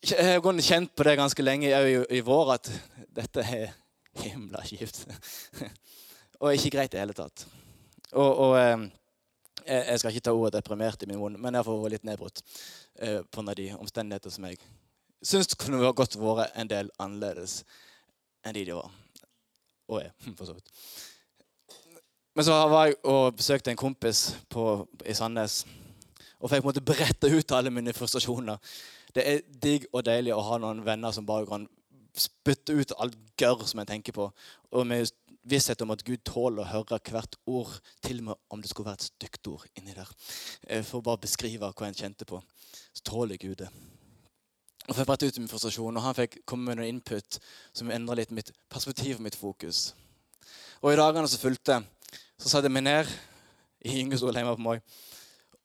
jeg 0.07 0.39
har 0.39 0.63
kjent 0.63 0.95
på 0.95 1.07
det 1.09 1.17
ganske 1.19 1.43
lenge 1.43 1.73
i, 1.75 1.97
i 2.19 2.23
vår 2.23 2.55
at 2.55 2.71
dette 3.19 3.43
er 3.43 3.75
himla 4.23 4.63
kjipt. 4.67 5.03
og 6.41 6.55
ikke 6.55 6.75
greit 6.77 6.93
i 6.93 6.97
det 6.97 7.03
hele 7.03 7.17
tatt. 7.17 7.47
Og, 8.13 8.31
og 8.47 8.55
eh, 8.61 8.87
jeg 9.69 10.01
skal 10.01 10.15
ikke 10.15 10.25
ta 10.29 10.35
ordet 10.35 10.59
deprimert 10.59 11.03
i 11.03 11.09
min 11.11 11.21
munn, 11.21 11.41
men 11.41 11.59
jeg 11.59 11.67
får 11.67 11.81
vært 11.83 11.97
litt 11.97 12.07
nedbrutt 12.09 12.43
eh, 13.03 13.21
på 13.31 13.45
de 13.59 13.69
omstendigheter 13.77 14.33
som 14.33 14.49
jeg 14.49 14.61
syns 15.25 15.55
kunne 15.59 15.93
godt 15.93 16.17
vært 16.21 16.55
en 16.57 16.71
del 16.71 16.91
annerledes 17.03 17.63
enn 18.47 18.55
de 18.55 18.65
de 18.69 18.77
var. 18.79 18.91
Og 19.89 20.03
er, 20.03 20.13
for 20.37 20.47
så 20.47 20.55
vidt. 20.57 20.71
Men 22.39 22.47
så 22.47 22.55
var 22.71 22.87
jeg 22.87 22.99
og 23.11 23.35
besøkte 23.37 23.73
en 23.73 23.81
kompis 23.81 24.29
på, 24.53 24.87
i 25.05 25.15
Sandnes 25.17 25.65
og 26.39 26.53
fikk 26.53 26.63
på 26.63 26.69
en 26.69 26.71
måte 26.71 26.85
brette 26.87 27.31
ut 27.33 27.53
alle 27.57 27.73
mine 27.75 27.91
frustrasjoner. 27.97 28.61
Det 29.15 29.25
er 29.27 29.41
digg 29.63 29.89
og 29.91 30.05
deilig 30.07 30.37
å 30.37 30.45
ha 30.47 30.59
noen 30.63 30.85
venner 30.87 31.11
som 31.15 31.27
bare 31.27 31.49
kan 31.49 31.65
spytte 32.19 32.77
ut 32.79 32.95
alt 33.03 33.17
gørr 33.39 33.65
som 33.67 33.83
en 33.83 33.89
tenker 33.89 34.15
på. 34.15 34.29
Og 34.71 34.87
med 34.87 35.11
visshet 35.49 35.83
om 35.85 35.93
at 35.95 36.05
Gud 36.07 36.23
tåler 36.27 36.63
å 36.63 36.71
høre 36.71 36.99
hvert 37.11 37.39
ord, 37.49 37.77
til 38.05 38.23
og 38.23 38.29
med 38.31 38.43
om 38.53 38.63
det 38.63 38.71
skulle 38.71 38.91
være 38.91 39.01
et 39.01 39.09
stygt 39.11 39.51
ord 39.51 39.67
inni 39.79 39.97
der. 39.97 40.11
Eh, 40.69 40.83
for 40.83 41.01
å 41.01 41.07
bare 41.11 41.25
beskrive 41.25 41.71
hva 41.71 41.89
en 41.89 41.97
kjente 41.97 42.29
på. 42.29 42.41
Så 42.93 43.05
tåler 43.07 43.41
Gud 43.41 43.59
det. 43.63 43.71
Og 44.89 44.97
fikk 44.97 45.09
brette 45.09 45.29
ut 45.29 45.39
min 45.41 45.51
frustrasjon, 45.51 45.97
og 45.97 46.03
Han 46.03 46.17
fikk 46.17 46.41
komme 46.49 46.71
med 46.71 46.81
noen 46.81 46.97
input 46.97 47.39
som 47.77 47.91
endra 47.93 48.17
litt 48.17 48.33
mitt 48.33 48.55
perspektiv 48.73 49.19
og 49.19 49.27
mitt 49.27 49.37
fokus. 49.37 49.93
Og 50.81 50.93
I 50.93 51.01
dagene 51.01 51.29
som 51.29 51.43
fulgte, 51.43 51.83
så 52.39 52.49
satte 52.49 52.71
jeg 52.71 52.77
meg 52.77 52.87
ned 52.87 53.11
i 53.85 53.99
Yngestol 54.01 54.37
hjemme 54.37 54.55
på 54.57 54.65
Moi 54.65 54.79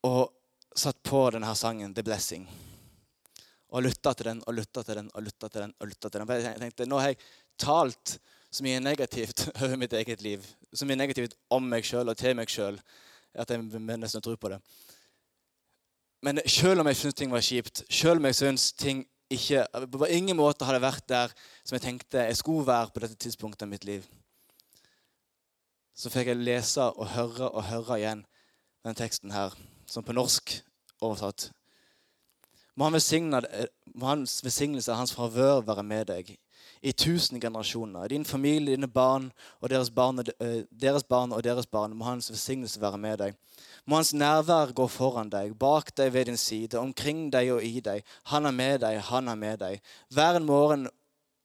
og 0.03 0.33
satt 0.75 0.99
på 1.05 1.21
denne 1.31 1.53
sangen 1.55 1.93
'The 1.93 2.03
Blessing' 2.03 2.47
og 3.73 3.83
lytta 3.85 4.13
til 4.13 4.29
den 4.29 4.41
og 4.45 4.53
lytta 4.57 4.83
til 4.83 4.99
den 4.99 5.09
og 5.13 5.23
lytta 5.23 5.49
til 5.49 5.61
den. 5.61 5.73
og 5.79 5.87
lytta 5.87 6.09
til 6.09 6.19
den. 6.19 6.29
Jeg 6.29 6.59
tenkte, 6.59 6.85
Nå 6.85 6.99
har 6.99 7.13
jeg 7.13 7.21
talt 7.57 8.19
så 8.53 8.65
mye 8.65 8.81
negativt 8.83 9.47
over 9.61 9.77
mitt 9.81 9.93
eget 9.97 10.21
liv, 10.21 10.45
så 10.73 10.85
mye 10.85 10.99
negativt 10.99 11.35
om 11.53 11.65
meg 11.69 11.85
sjøl 11.87 12.11
og 12.11 12.17
til 12.19 12.35
meg 12.37 12.51
sjøl, 12.51 12.77
at 13.33 13.49
jeg 13.49 13.63
nesten 13.63 14.21
tror 14.21 14.37
på 14.37 14.51
det. 14.53 14.59
Men 16.23 16.39
sjøl 16.47 16.79
om 16.79 16.87
jeg 16.87 16.99
syntes 16.99 17.17
ting 17.19 17.33
var 17.33 17.43
kjipt, 17.43 17.83
sjøl 17.91 18.21
om 18.21 18.29
jeg 18.29 18.39
syntes 18.39 18.71
ting 18.77 19.07
ikke 19.33 19.63
På 19.89 20.05
ingen 20.13 20.37
måte 20.37 20.65
hadde 20.67 20.83
vært 20.83 21.07
der 21.09 21.31
som 21.63 21.73
jeg 21.73 21.81
tenkte 21.81 22.25
jeg 22.27 22.35
skulle 22.37 22.67
være 22.67 22.91
på 22.93 23.01
dette 23.01 23.15
tidspunktet 23.17 23.65
i 23.65 23.69
mitt 23.71 23.85
liv, 23.87 24.03
så 25.97 26.11
fikk 26.13 26.29
jeg 26.29 26.43
lese 26.43 26.85
og 26.91 27.07
høre 27.15 27.47
og 27.49 27.65
høre 27.65 27.97
igjen 27.97 28.21
denne 28.83 28.99
teksten 28.99 29.33
her, 29.33 29.55
som 29.89 30.05
på 30.05 30.13
norsk 30.13 30.53
oversatt 31.01 31.47
må, 32.75 32.89
han 32.89 33.45
må 33.93 34.07
hans 34.09 34.39
velsignelse, 34.43 34.93
hans 34.97 35.13
favør, 35.13 35.61
være 35.65 35.83
med 35.85 36.07
deg 36.09 36.33
i 36.83 36.91
tusen 36.91 37.39
generasjoner. 37.39 38.07
Din 38.11 38.25
familie, 38.25 38.75
dine 38.75 38.87
barn 38.87 39.31
og 39.61 39.69
deres 39.71 39.89
barn, 39.89 40.19
eh, 40.19 40.63
deres 40.69 41.03
barn 41.03 41.31
og 41.31 41.43
deres 41.43 41.65
barn. 41.65 41.95
Må 41.95 42.05
hans 42.05 42.29
velsignelse 42.31 42.81
være 42.81 42.97
med 42.97 43.17
deg. 43.17 43.35
Må 43.85 43.95
hans 43.95 44.13
nærvær 44.13 44.73
gå 44.75 44.87
foran 44.87 45.29
deg, 45.29 45.55
bak 45.59 45.95
deg 45.95 46.13
ved 46.13 46.25
din 46.25 46.37
side, 46.37 46.79
omkring 46.79 47.31
deg 47.31 47.51
og 47.51 47.63
i 47.63 47.79
deg. 47.79 48.03
Han 48.31 48.45
er 48.45 48.51
med 48.51 48.79
deg, 48.79 48.99
han 48.99 49.27
er 49.27 49.35
med 49.35 49.59
deg. 49.59 49.81
Hver 50.11 50.35
en 50.35 50.45
morgen, 50.45 50.87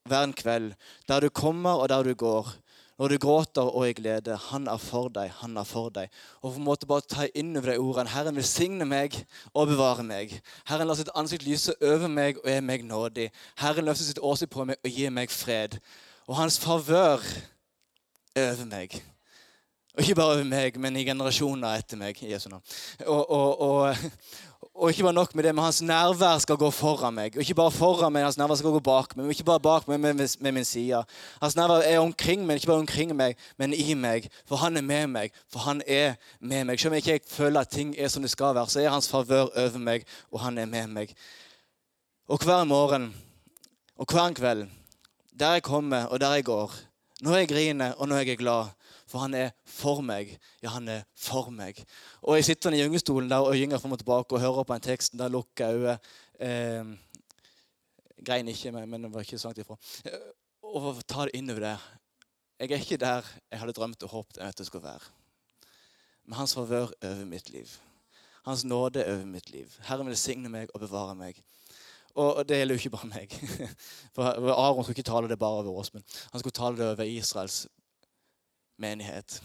hver 0.07 0.23
en 0.23 0.33
kveld, 0.33 0.73
der 1.07 1.19
du 1.19 1.29
kommer 1.29 1.79
og 1.79 1.89
der 1.89 2.03
du 2.03 2.13
går. 2.13 2.53
Når 2.99 3.13
du 3.13 3.17
gråter 3.17 3.61
og 3.63 3.85
i 3.87 3.93
glede. 3.95 4.35
Han 4.49 4.67
er 4.67 4.77
for 4.77 5.07
deg, 5.15 5.31
han 5.39 5.57
er 5.57 5.67
for 5.67 5.87
deg. 5.95 6.09
Og 6.41 6.51
på 6.51 6.59
en 6.59 6.65
måte 6.65 6.87
bare 6.89 7.07
ta 7.07 7.27
inn 7.31 7.53
over 7.55 7.71
de 7.71 7.77
ordene. 7.79 8.11
Herren 8.11 8.35
velsigne 8.35 8.85
meg 8.85 9.15
og 9.53 9.69
bevare 9.71 10.03
meg. 10.03 10.33
Herren 10.67 10.89
lar 10.89 10.99
sitt 10.99 11.13
ansikt 11.15 11.47
lyse 11.47 11.77
over 11.79 12.11
meg 12.11 12.41
og 12.43 12.49
er 12.51 12.59
meg 12.65 12.83
nådig. 12.83 13.29
Herren 13.61 13.87
løfter 13.87 14.09
sitt 14.09 14.19
åsyn 14.19 14.51
på 14.51 14.67
meg 14.67 14.83
og 14.83 14.91
gir 14.91 15.15
meg 15.15 15.31
fred. 15.31 15.79
Og 16.27 16.35
hans 16.41 16.59
favør 16.59 17.23
over 18.35 18.67
meg. 18.67 18.99
Og 19.95 20.03
ikke 20.03 20.15
bare 20.15 20.35
over 20.35 20.43
meg, 20.47 20.75
men 20.79 20.95
i 20.95 21.05
generasjoner 21.07 21.79
etter 21.79 21.97
meg. 21.99 22.19
Jesu 22.23 22.49
navn. 22.51 22.63
Og, 23.07 23.31
og, 23.31 23.61
og, 23.61 23.95
og 24.79 24.89
ikke 24.89 25.03
bare 25.03 25.13
nok 25.13 25.35
med 25.35 25.43
det, 25.43 25.51
men 25.55 25.63
hans 25.63 25.81
nærvær 25.81 26.37
skal 26.39 26.57
gå 26.57 26.69
foran 26.71 27.13
meg. 27.13 27.35
Og 27.35 27.43
ikke 27.43 27.55
bare 27.55 27.71
foran 27.71 28.13
meg, 28.13 28.23
hans 28.23 28.37
nærvær 28.39 28.55
skal 28.55 28.71
gå 28.71 28.79
bak 28.79 29.15
meg. 29.17 29.25
Og 29.25 29.33
ikke 29.35 29.43
bare 29.43 29.59
bak 29.59 29.87
meg, 29.87 29.99
men 29.99 30.15
med, 30.15 30.51
min 30.51 30.65
side. 30.65 31.03
Hans 31.41 31.55
nærvær 31.55 31.83
er 31.83 31.99
omkring 31.99 32.45
meg, 32.45 32.55
ikke 32.55 32.71
bare 32.71 32.85
omkring 32.85 33.11
meg, 33.15 33.35
men 33.57 33.73
i 33.73 33.93
meg. 33.93 34.29
For 34.47 34.55
han 34.63 34.77
er 34.77 34.81
med 34.81 35.07
meg. 35.07 35.35
For 35.51 35.59
han 35.67 35.81
er 35.87 36.15
med 36.39 36.63
meg. 36.69 36.79
Selv 36.79 36.93
om 36.93 36.97
jeg 36.99 37.19
ikke 37.19 37.27
føler 37.27 37.61
at 37.61 37.73
ting 37.75 37.95
er 37.97 38.07
som 38.07 38.23
det 38.23 38.31
skal 38.31 38.55
være, 38.55 38.71
så 38.71 38.79
er 38.79 38.93
hans 38.95 39.11
favør 39.11 39.51
over 39.51 39.77
meg, 39.83 40.07
og 40.31 40.39
han 40.45 40.57
er 40.57 40.65
med 40.65 40.87
meg. 40.87 41.15
Og 42.29 42.39
hver 42.39 42.63
morgen 42.63 43.11
og 43.97 44.07
hver 44.07 44.31
kveld, 44.33 44.67
der 45.39 45.59
jeg 45.59 45.63
kommer 45.63 46.05
og 46.05 46.19
der 46.19 46.33
jeg 46.33 46.45
går, 46.45 46.71
når 47.21 47.35
jeg 47.35 47.47
griner 47.47 47.93
og 47.97 48.07
når 48.07 48.17
jeg 48.23 48.29
er 48.29 48.35
glad, 48.35 48.65
for 49.09 49.23
han 49.23 49.33
er 49.33 49.51
for 49.65 50.03
meg. 50.05 50.35
Ja, 50.61 50.75
han 50.75 50.87
er 50.91 51.05
for 51.17 51.49
meg. 51.53 51.81
Og 52.21 52.37
jeg 52.37 52.45
sitter 52.51 52.75
i 52.75 52.81
gyngestolen 52.83 53.29
der 53.31 53.45
og 53.45 53.57
gynger 53.57 53.81
fram 53.81 53.95
og 53.95 54.01
tilbake 54.01 54.37
og 54.37 54.43
hører 54.43 54.67
på 54.69 54.77
en 54.77 54.85
tekst. 54.85 55.17
Der 55.17 55.31
lukker 55.33 55.65
jeg 55.65 55.79
øyet. 55.79 56.11
Eh, 56.39 56.91
grein 58.25 58.47
ikke, 58.47 58.71
men 58.71 59.03
det 59.03 59.13
var 59.13 59.25
ikke 59.25 59.39
så 59.41 59.49
langt 59.49 59.63
ifra. 59.63 59.79
Eh, 60.05 60.29
og 60.61 61.01
ta 61.07 61.25
det 61.25 61.33
innover 61.39 61.65
det. 61.65 61.77
Jeg 62.59 62.71
er 62.71 62.83
ikke 62.83 63.01
der 63.01 63.25
jeg 63.51 63.59
hadde 63.59 63.73
drømt 63.73 64.03
og 64.03 64.09
håpet 64.09 64.37
at 64.43 64.57
det 64.57 64.67
skulle 64.67 64.83
være. 64.83 65.09
Men 66.25 66.37
hans 66.37 66.53
favør 66.53 66.91
over 67.01 67.25
mitt 67.25 67.49
liv. 67.49 67.69
Hans 68.45 68.65
nåde 68.65 69.05
over 69.05 69.25
mitt 69.25 69.49
liv. 69.49 69.73
Herren 69.87 70.07
velsigne 70.07 70.49
meg 70.49 70.69
og 70.73 70.83
bevare 70.85 71.15
meg. 71.15 71.41
Og 72.19 72.43
det 72.49 72.57
gjelder 72.57 72.75
jo 72.75 72.79
ikke 72.79 72.89
bare 72.93 73.07
meg. 73.07 73.33
For 74.13 74.53
Aron 74.53 74.83
skulle 74.83 74.97
ikke 74.97 75.11
tale 75.11 75.29
det 75.29 75.39
bare 75.39 75.63
over 75.63 75.79
oss, 75.79 75.93
men 75.93 76.03
han 76.31 76.39
skulle 76.39 76.53
tale 76.53 76.77
det 76.77 76.91
over 76.91 77.03
Israels 77.03 77.67
menighet. 78.79 79.41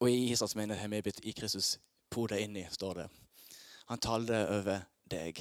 Og 0.00 0.10
i 0.10 0.30
Israels 0.30 0.56
menighet 0.56 0.80
har 0.80 0.92
vi 0.92 1.02
blitt 1.02 1.20
i 1.24 1.32
Kristus 1.36 1.78
podet 2.10 2.40
inni, 2.44 2.66
står 2.70 2.94
det. 2.94 3.08
Han 3.90 4.00
taler 4.00 4.48
over 4.58 4.84
deg. 5.10 5.40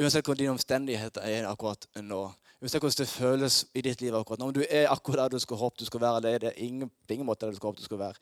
Uansett 0.00 0.24
hvordan 0.24 0.40
dine 0.40 0.54
omstendigheter 0.54 1.24
er 1.26 1.48
akkurat 1.48 1.86
nå. 2.00 2.22
Uansett 2.60 2.80
hvordan 2.80 3.02
det 3.02 3.08
føles 3.08 3.58
i 3.74 3.82
ditt 3.84 4.00
liv 4.00 4.14
akkurat 4.16 4.40
nå. 4.40 4.48
Om 4.48 4.54
du 4.56 4.62
er 4.64 4.88
akkurat 4.92 5.26
der 5.26 5.36
du 5.36 5.44
skal 5.44 5.60
håpe 5.60 5.80
du 5.80 5.88
skal 5.88 6.00
være, 6.00 6.22
det 6.38 6.52
er 6.52 6.62
ingen, 6.62 6.90
ingen 7.08 7.26
måte 7.26 7.46
der 7.46 7.52
du 7.52 7.60
skal 7.60 7.72
håpe 7.72 7.82
du 7.82 7.88
skal 7.88 7.98
være. 7.98 8.14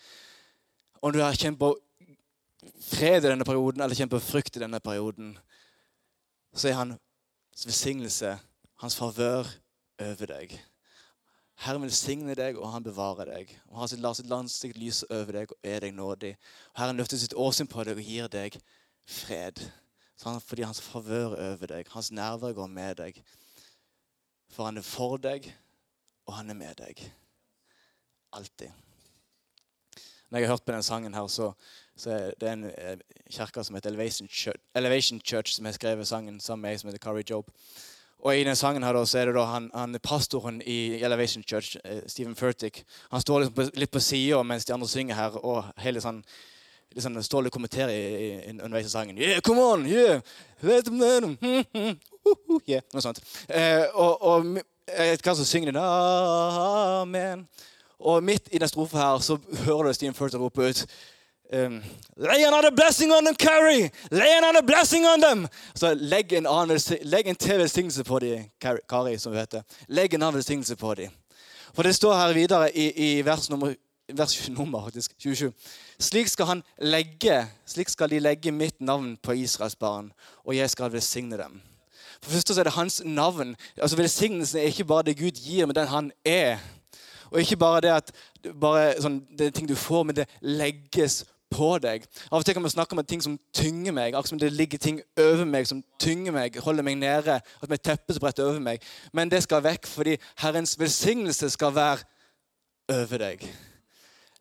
Om 1.03 1.13
du 1.13 1.21
har 1.23 1.39
kjent 1.39 1.59
på 1.59 1.75
fred 2.83 3.25
i 3.25 3.29
denne 3.29 3.47
perioden 3.47 3.83
eller 3.83 3.95
kjent 3.95 4.11
på 4.11 4.23
frykt 4.23 4.57
i 4.57 4.63
denne 4.65 4.81
perioden, 4.83 5.37
så 6.55 6.69
er 6.69 6.81
hans 6.81 7.67
velsignelse, 7.67 8.39
hans 8.83 8.97
favør, 8.97 9.47
over 9.99 10.31
deg. 10.31 10.53
Herren 11.59 11.83
velsigne 11.83 12.37
deg, 12.39 12.59
og 12.59 12.71
han 12.71 12.85
bevarer 12.87 13.33
deg. 13.33 13.51
Og 13.73 13.81
Han 13.81 14.03
lar 14.03 14.15
sitt 14.15 14.31
landsikt 14.31 14.79
lyse 14.79 15.07
over 15.11 15.41
deg 15.41 15.51
og 15.51 15.59
er 15.67 15.81
deg 15.83 15.95
nådig. 15.95 16.37
Og 16.73 16.81
Herren 16.81 16.97
løfter 16.97 17.19
sitt 17.19 17.35
åsyn 17.35 17.67
på 17.67 17.85
deg 17.85 17.99
og 17.99 18.07
gir 18.07 18.29
deg 18.31 18.59
fred. 19.09 19.59
Han, 20.23 20.41
fordi 20.41 20.63
hans 20.63 20.81
favør 20.83 21.35
over 21.35 21.67
deg, 21.67 21.89
hans 21.91 22.11
nærvær 22.11 22.55
går 22.55 22.67
med 22.67 22.95
deg. 23.03 23.23
For 24.51 24.65
han 24.65 24.79
er 24.79 24.87
for 24.87 25.19
deg, 25.19 25.51
og 26.27 26.35
han 26.39 26.51
er 26.51 26.59
med 26.59 26.79
deg. 26.79 27.03
Alltid. 28.33 28.71
Når 30.31 30.39
jeg 30.39 30.49
har 30.49 30.53
hørt 30.53 30.65
på 30.65 30.73
denne 30.73 30.83
sangen, 30.83 31.15
her, 31.15 31.27
så, 31.27 31.53
så 31.97 32.11
er 32.11 32.33
det 32.41 32.49
en 32.53 32.65
eh, 32.71 32.99
kirke 33.33 33.65
som 33.65 33.75
heter 33.75 33.91
Elevation 33.91 34.29
Church, 34.29 34.61
Elevation 34.77 35.21
Church 35.21 35.55
som 35.55 35.65
har 35.65 35.73
skrevet 35.73 36.09
sangen 36.09 36.41
sammen 36.41 36.63
med 36.63 36.71
meg, 36.71 36.81
som 36.81 36.91
heter 36.91 37.03
Kari 37.03 37.23
Job. 37.31 37.51
Og 38.19 38.35
I 38.35 38.45
den 38.45 38.57
sangen 38.57 38.83
her 38.83 38.97
så 39.07 39.19
er 39.21 39.31
det 39.31 39.35
da 39.37 39.45
han, 39.47 39.71
han 39.75 39.99
pastoren 40.03 40.63
i 40.67 40.99
Elevation 41.03 41.43
Church, 41.43 41.77
eh, 41.85 42.01
Stephen 42.07 42.37
Furtick. 42.37 42.85
Han 43.11 43.21
står 43.21 43.41
liksom 43.41 43.55
på, 43.55 43.67
litt 43.79 43.91
på 43.95 44.01
sida 44.03 44.43
mens 44.43 44.65
de 44.65 44.75
andre 44.75 44.89
synger 44.89 45.15
her, 45.15 45.37
og 45.39 45.65
hele 45.79 46.03
sånn, 46.03 46.19
liksom, 46.97 47.23
står 47.23 47.47
litt 47.47 47.79
i, 47.79 47.85
i, 47.93 48.51
underveis 48.51 48.87
i 48.87 48.91
sangen. 48.91 49.19
Yeah, 49.19 49.41
come 49.41 49.63
on! 49.63 49.87
Yeah! 49.87 50.21
yeah 52.67 52.83
noe 52.93 53.05
sånt. 53.05 53.23
Eh, 53.49 53.87
og, 53.95 54.23
og 54.23 54.59
jeg 54.89 55.13
vet 55.13 55.23
hva 55.23 55.37
som 55.39 55.47
synger 55.47 55.71
den. 55.71 55.79
Amen. 55.83 57.47
Og 57.99 58.23
midt 58.23 58.51
i 58.51 58.59
den 58.59 58.71
strofa 58.71 58.99
her 58.99 59.23
så 59.23 59.39
hører 59.65 59.89
du 59.89 59.95
Stephen 59.95 60.19
Furtick 60.19 60.43
rope 60.43 60.67
ut 60.67 60.87
um, 61.53 61.83
Lay 62.17 62.45
another 62.45 62.71
blessing 62.71 63.13
on 63.13 63.25
them, 63.25 63.35
Carrie! 63.35 63.91
Lay 64.11 64.39
another 64.39 64.63
blessing 64.63 65.07
on 65.07 65.21
them! 65.21 65.49
Så 65.75 65.95
legg 65.95 66.33
en, 66.33 66.47
annen, 66.47 66.79
legg 67.03 67.29
en 67.29 67.37
til 67.37 67.59
velsignelse 67.59 68.05
på 68.05 68.19
dem, 68.19 68.45
Kari, 68.61 69.19
som 69.19 69.33
heter. 69.33 69.63
Legg 69.89 70.15
en 70.15 70.23
annen 70.23 70.41
velsignelse 70.41 70.77
på 70.77 70.95
dem. 70.95 71.11
For 71.75 71.83
det 71.83 71.95
står 71.95 72.17
her 72.17 72.33
videre 72.35 72.77
i, 72.77 72.91
i 73.19 73.25
vers 73.27 73.51
nummer, 73.51 73.75
vers 74.09 74.49
nummer 74.59 74.85
faktisk, 74.85 75.15
27. 75.19 75.53
Slik 76.01 76.29
skal, 76.29 76.47
han 76.47 76.63
legge, 76.79 77.47
slik 77.67 77.89
skal 77.89 78.11
de 78.11 78.21
legge 78.21 78.53
mitt 78.53 78.81
navn 78.81 79.17
på 79.23 79.33
Israels 79.33 79.77
barn, 79.77 80.13
og 80.45 80.57
jeg 80.57 80.71
skal 80.71 80.93
velsigne 80.93 81.39
dem. 81.39 81.61
For 82.23 82.31
først 82.31 82.55
så 82.55 82.61
er 82.61 82.65
det 82.67 82.73
hans 82.73 83.03
navn. 83.05 83.57
Altså 83.77 83.97
Velsignelsen 83.97 84.59
er 84.59 84.73
ikke 84.73 84.85
bare 84.85 85.03
det 85.03 85.19
Gud 85.19 85.39
gir, 85.39 85.67
men 85.67 85.75
den 85.75 85.87
han 85.87 86.13
er. 86.25 86.59
Og 87.31 87.41
ikke 87.41 87.57
bare 87.57 87.81
det 87.81 87.93
at 87.93 88.13
bare 88.61 88.95
sånn, 89.03 89.21
det 89.39 89.47
er 89.47 89.55
ting 89.55 89.69
du 89.69 89.77
får, 89.77 90.07
men 90.09 90.17
det 90.17 90.27
legges 90.41 91.25
på 91.51 91.71
deg. 91.83 92.05
Av 92.31 92.41
og 92.41 92.47
til 92.47 92.57
kan 92.57 92.65
vi 92.65 92.73
snakke 92.73 92.97
om 92.97 93.05
ting 93.05 93.23
som 93.25 93.39
tynger 93.57 93.95
meg, 93.97 94.13
akkurat 94.15 94.33
som 94.35 94.41
det 94.41 94.53
ligger 94.53 94.79
ting 94.79 95.01
over 95.21 95.45
meg 95.49 95.69
som 95.71 95.83
tynger 96.01 96.35
meg, 96.35 96.59
holder 96.65 96.87
meg 96.87 96.99
nede, 97.01 97.41
at 97.41 97.71
med 97.71 97.83
teppet 97.85 98.17
som 98.17 98.25
bretter 98.25 98.49
over 98.49 98.61
meg. 98.61 98.85
Men 99.13 99.31
det 99.33 99.43
skal 99.47 99.65
vekk, 99.65 99.87
fordi 99.89 100.19
Herrens 100.43 100.77
velsignelse 100.81 101.51
skal 101.51 101.75
være 101.75 102.05
over 102.89 103.25
deg. 103.25 103.49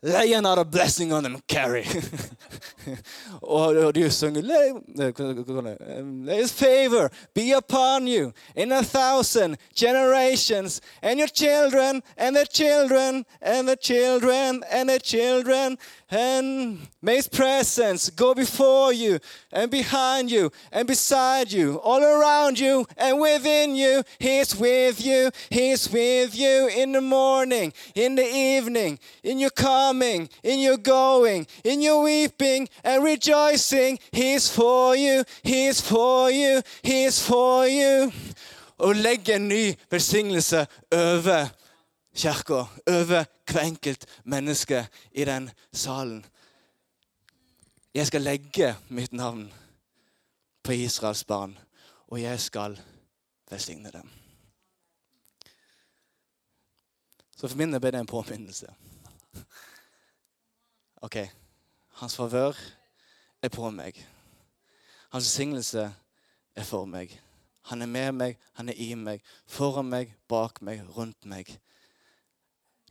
Lay 0.08 0.32
another 0.32 0.64
blessing 0.64 1.12
on 1.12 1.24
them, 1.24 1.42
eh, 5.00 5.12
hva- 5.12 5.12
hva- 5.12 5.44
hva- 5.44 5.62
hva- 5.62 6.00
um, 6.00 6.26
Lay 6.26 6.38
his 6.38 6.52
favor 6.54 7.12
be 7.34 7.52
upon 7.52 8.08
you 8.08 8.34
in 8.56 8.72
a 8.72 8.82
thousand 8.84 9.58
generations 9.76 10.80
and 11.02 11.20
your 11.20 11.28
children 11.28 12.02
and 12.16 12.36
their 12.38 12.46
children 12.46 13.26
and 13.42 13.68
their 13.68 13.76
children 13.76 14.64
and 14.72 14.88
their 14.88 15.00
children 15.00 15.78
and 16.10 16.80
may 17.02 17.18
his 17.18 17.28
presence 17.28 18.10
go 18.10 18.34
before 18.34 18.94
you 18.94 19.20
and 19.52 19.70
behind 19.70 20.32
you 20.32 20.50
and 20.72 20.88
beside 20.88 21.52
you 21.52 21.82
all 21.84 22.02
around 22.02 22.58
you 22.58 22.86
and 22.96 23.20
within 23.20 23.76
you 23.76 24.02
he's 24.20 24.56
with 24.56 25.04
you 25.06 25.30
he's 25.50 25.92
with 25.92 26.34
you 26.34 26.70
in 26.74 26.94
the 26.94 27.02
morning 27.02 27.74
in 27.94 28.16
the 28.16 28.24
evening 28.26 28.98
in 29.24 29.38
your 29.38 29.50
coming 29.50 29.97
in 30.44 30.60
your 30.60 30.78
going 30.78 31.48
in 31.64 31.82
your 31.82 32.04
weeping 32.04 32.68
and 32.84 33.04
rejoicing 33.04 34.00
he's 34.14 34.52
for 34.52 34.96
you 34.96 35.24
he's 35.44 35.82
for 35.82 36.30
you 36.30 36.62
he's 36.84 37.22
for 37.22 37.66
you 37.66 38.12
og 38.78 38.96
legge 38.96 39.36
en 39.36 39.48
ny 39.48 39.76
velsignelse 39.90 40.68
over 40.92 41.48
kirka, 42.18 42.66
over 42.88 43.26
hver 43.52 43.62
enkelt 43.62 44.06
menneske 44.24 44.88
i 45.12 45.26
den 45.26 45.50
salen. 45.74 46.26
Jeg 47.94 48.08
skal 48.08 48.22
legge 48.22 48.76
mitt 48.90 49.14
navn 49.14 49.54
på 50.64 50.72
Israels 50.72 51.24
barn, 51.24 51.58
og 52.08 52.22
jeg 52.22 52.40
skal 52.40 52.80
velsigne 53.50 53.92
dem. 53.92 54.10
Så 57.38 57.48
for 57.48 57.58
min 57.58 57.74
del 57.74 57.82
ble 57.82 57.92
det 57.92 58.00
en 58.00 58.10
påminnelse. 58.10 58.68
OK. 61.02 61.18
Hans 62.02 62.16
favør 62.18 62.58
er 63.42 63.54
på 63.54 63.70
meg. 63.74 63.98
Hans 65.14 65.28
velsignelse 65.28 65.86
er 66.58 66.66
for 66.66 66.90
meg. 66.90 67.14
Han 67.70 67.84
er 67.84 67.92
med 67.92 68.12
meg, 68.16 68.38
han 68.56 68.70
er 68.72 68.80
i 68.80 68.94
meg, 68.96 69.22
foran 69.46 69.90
meg, 69.92 70.14
bak 70.32 70.62
meg, 70.64 70.82
rundt 70.96 71.26
meg. 71.28 71.50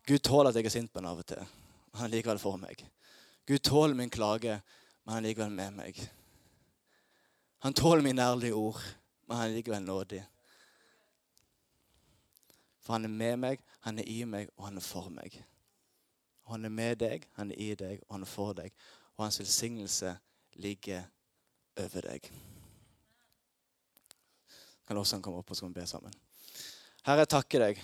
Gud 0.07 0.21
tåler 0.23 0.51
at 0.51 0.59
jeg 0.59 0.69
er 0.69 0.75
sint 0.75 0.93
på 0.93 1.01
ham 1.01 1.09
av 1.11 1.23
og 1.23 1.27
til. 1.27 1.41
Han 1.97 2.07
er 2.07 2.19
likevel 2.19 2.39
for 2.39 2.61
meg. 2.61 2.85
Gud 3.49 3.65
tåler 3.65 3.97
min 3.97 4.13
klage, 4.13 4.61
men 5.05 5.15
han 5.15 5.25
er 5.25 5.29
likevel 5.31 5.55
med 5.57 5.75
meg. 5.81 5.99
Han 7.65 7.75
tåler 7.75 8.05
mine 8.05 8.23
ærlige 8.23 8.55
ord, 8.55 8.83
men 9.27 9.37
han 9.41 9.49
er 9.49 9.57
likevel 9.57 9.83
nådig. 9.83 10.23
For 12.85 12.95
han 12.95 13.09
er 13.09 13.17
med 13.17 13.37
meg, 13.43 13.63
han 13.81 13.99
er 13.99 14.07
i 14.13 14.23
meg, 14.29 14.53
og 14.57 14.69
han 14.69 14.79
er 14.79 14.85
for 14.85 15.09
meg. 15.11 15.41
Og 16.47 16.55
han 16.55 16.65
er 16.65 16.75
med 16.75 16.97
deg, 17.03 17.27
han 17.37 17.51
er 17.51 17.59
i 17.59 17.75
deg, 17.75 18.01
og 18.07 18.17
han 18.17 18.27
er 18.27 18.31
for 18.31 18.55
deg. 18.55 18.75
Og 19.17 19.25
hans 19.25 19.41
velsignelse 19.41 20.17
ligger 20.63 21.03
over 21.83 22.07
deg. 22.07 22.31
Kan 24.87 24.99
også 25.01 25.17
han 25.17 25.25
komme 25.25 25.43
opp 25.43 25.51
og 25.51 25.59
så 25.59 25.67
kan 25.67 25.75
vi 25.75 25.81
be 25.81 25.87
sammen. 25.91 26.15
Herre, 27.07 27.25
jeg 27.25 27.35
takker 27.35 27.65
deg. 27.67 27.81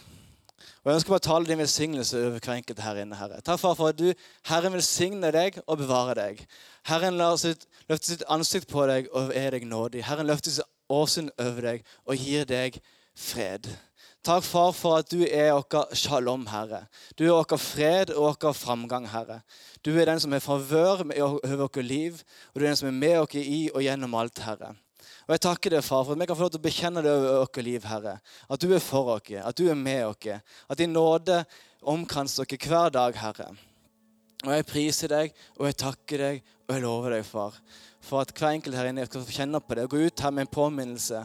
Og 0.83 0.91
Jeg 0.91 0.99
ønsker 0.99 1.13
bare 1.13 1.23
å 1.23 1.27
tale 1.27 1.47
din 1.47 1.59
velsignelse 1.59 2.19
over 2.19 2.39
hver 2.39 2.55
enkelt 2.55 2.83
her 2.83 3.01
inne. 3.03 3.19
Herre. 3.19 3.41
Takk 3.43 3.59
far, 3.59 3.75
for 3.79 3.91
at 3.91 3.99
du, 3.99 4.13
Herren 4.47 4.75
velsigner 4.75 5.35
deg 5.35 5.59
og 5.67 5.79
bevarer 5.83 6.19
deg. 6.19 6.43
Herren 6.87 7.19
sitt, 7.39 7.67
løfter 7.91 8.15
sitt 8.15 8.27
ansikt 8.31 8.71
på 8.71 8.87
deg 8.91 9.11
og 9.11 9.35
er 9.35 9.55
deg 9.57 9.67
nådig. 9.67 10.05
Herren 10.07 10.31
løfter 10.31 10.55
sitt 10.55 10.69
åsyn 10.93 11.31
over 11.39 11.67
deg 11.67 11.87
og 12.07 12.19
gir 12.19 12.47
deg 12.47 12.79
fred. 13.19 13.67
Takk, 14.23 14.45
far, 14.47 14.69
for 14.71 15.01
at 15.01 15.09
du 15.11 15.25
er 15.27 15.49
vår 15.51 15.97
shalom, 15.99 16.45
Herre. 16.47 16.85
Du 17.19 17.25
er 17.27 17.33
vår 17.35 17.59
fred 17.59 18.13
og 18.15 18.37
vår 18.45 18.55
framgang, 18.55 19.09
Herre. 19.11 19.41
Du 19.83 19.91
er 19.97 20.07
den 20.07 20.21
som 20.23 20.31
har 20.31 20.45
favør 20.45 21.01
over 21.03 21.57
vårt 21.65 21.81
liv, 21.83 22.21
og 22.53 22.61
du 22.61 22.63
er 22.63 22.69
den 22.69 22.79
som 22.79 22.87
er 22.93 22.95
med 23.01 23.17
oss 23.19 23.35
i 23.41 23.65
og 23.73 23.83
gjennom 23.83 24.15
alt, 24.15 24.39
Herre. 24.45 24.77
Og 25.27 25.35
jeg 25.35 25.43
takker 25.43 25.75
deg, 25.75 25.83
far, 25.83 26.05
for 26.07 26.15
at 26.15 26.21
vi 26.23 26.29
kan 26.31 26.39
få 26.39 26.47
lov 26.47 26.53
til 26.55 26.63
å 26.63 26.67
bekjenne 26.69 27.03
det 27.03 27.11
over 27.11 27.41
vårt 27.41 27.59
liv, 27.67 27.89
Herre. 27.91 28.13
At 28.47 28.63
du 28.63 28.69
er 28.71 28.85
for 28.85 29.11
oss, 29.17 29.33
at 29.43 29.59
du 29.59 29.65
er 29.67 29.81
med 29.81 30.05
oss. 30.07 30.53
At 30.71 30.79
din 30.79 30.95
nåde 30.95 31.41
omkranser 31.83 32.47
oss 32.47 32.69
hver 32.69 32.95
dag, 32.95 33.19
Herre. 33.19 33.49
Og 34.45 34.53
jeg 34.55 34.69
priser 34.71 35.11
deg, 35.11 35.35
og 35.59 35.67
jeg 35.67 35.81
takker 35.83 36.23
deg, 36.23 36.47
og 36.69 36.77
jeg 36.77 36.85
lover 36.87 37.17
deg, 37.17 37.27
far, 37.27 37.59
for 37.99 38.23
at 38.23 38.31
hver 38.39 38.55
enkelt 38.55 38.79
her 38.79 38.93
inne 38.93 39.09
skal 39.11 39.27
få 39.27 39.35
kjenne 39.35 39.59
på 39.59 39.81
det 39.81 39.89
gå 39.91 40.05
ut 40.07 40.23
her 40.23 40.31
med 40.31 40.47
en 40.47 40.55
påminnelse 40.61 41.25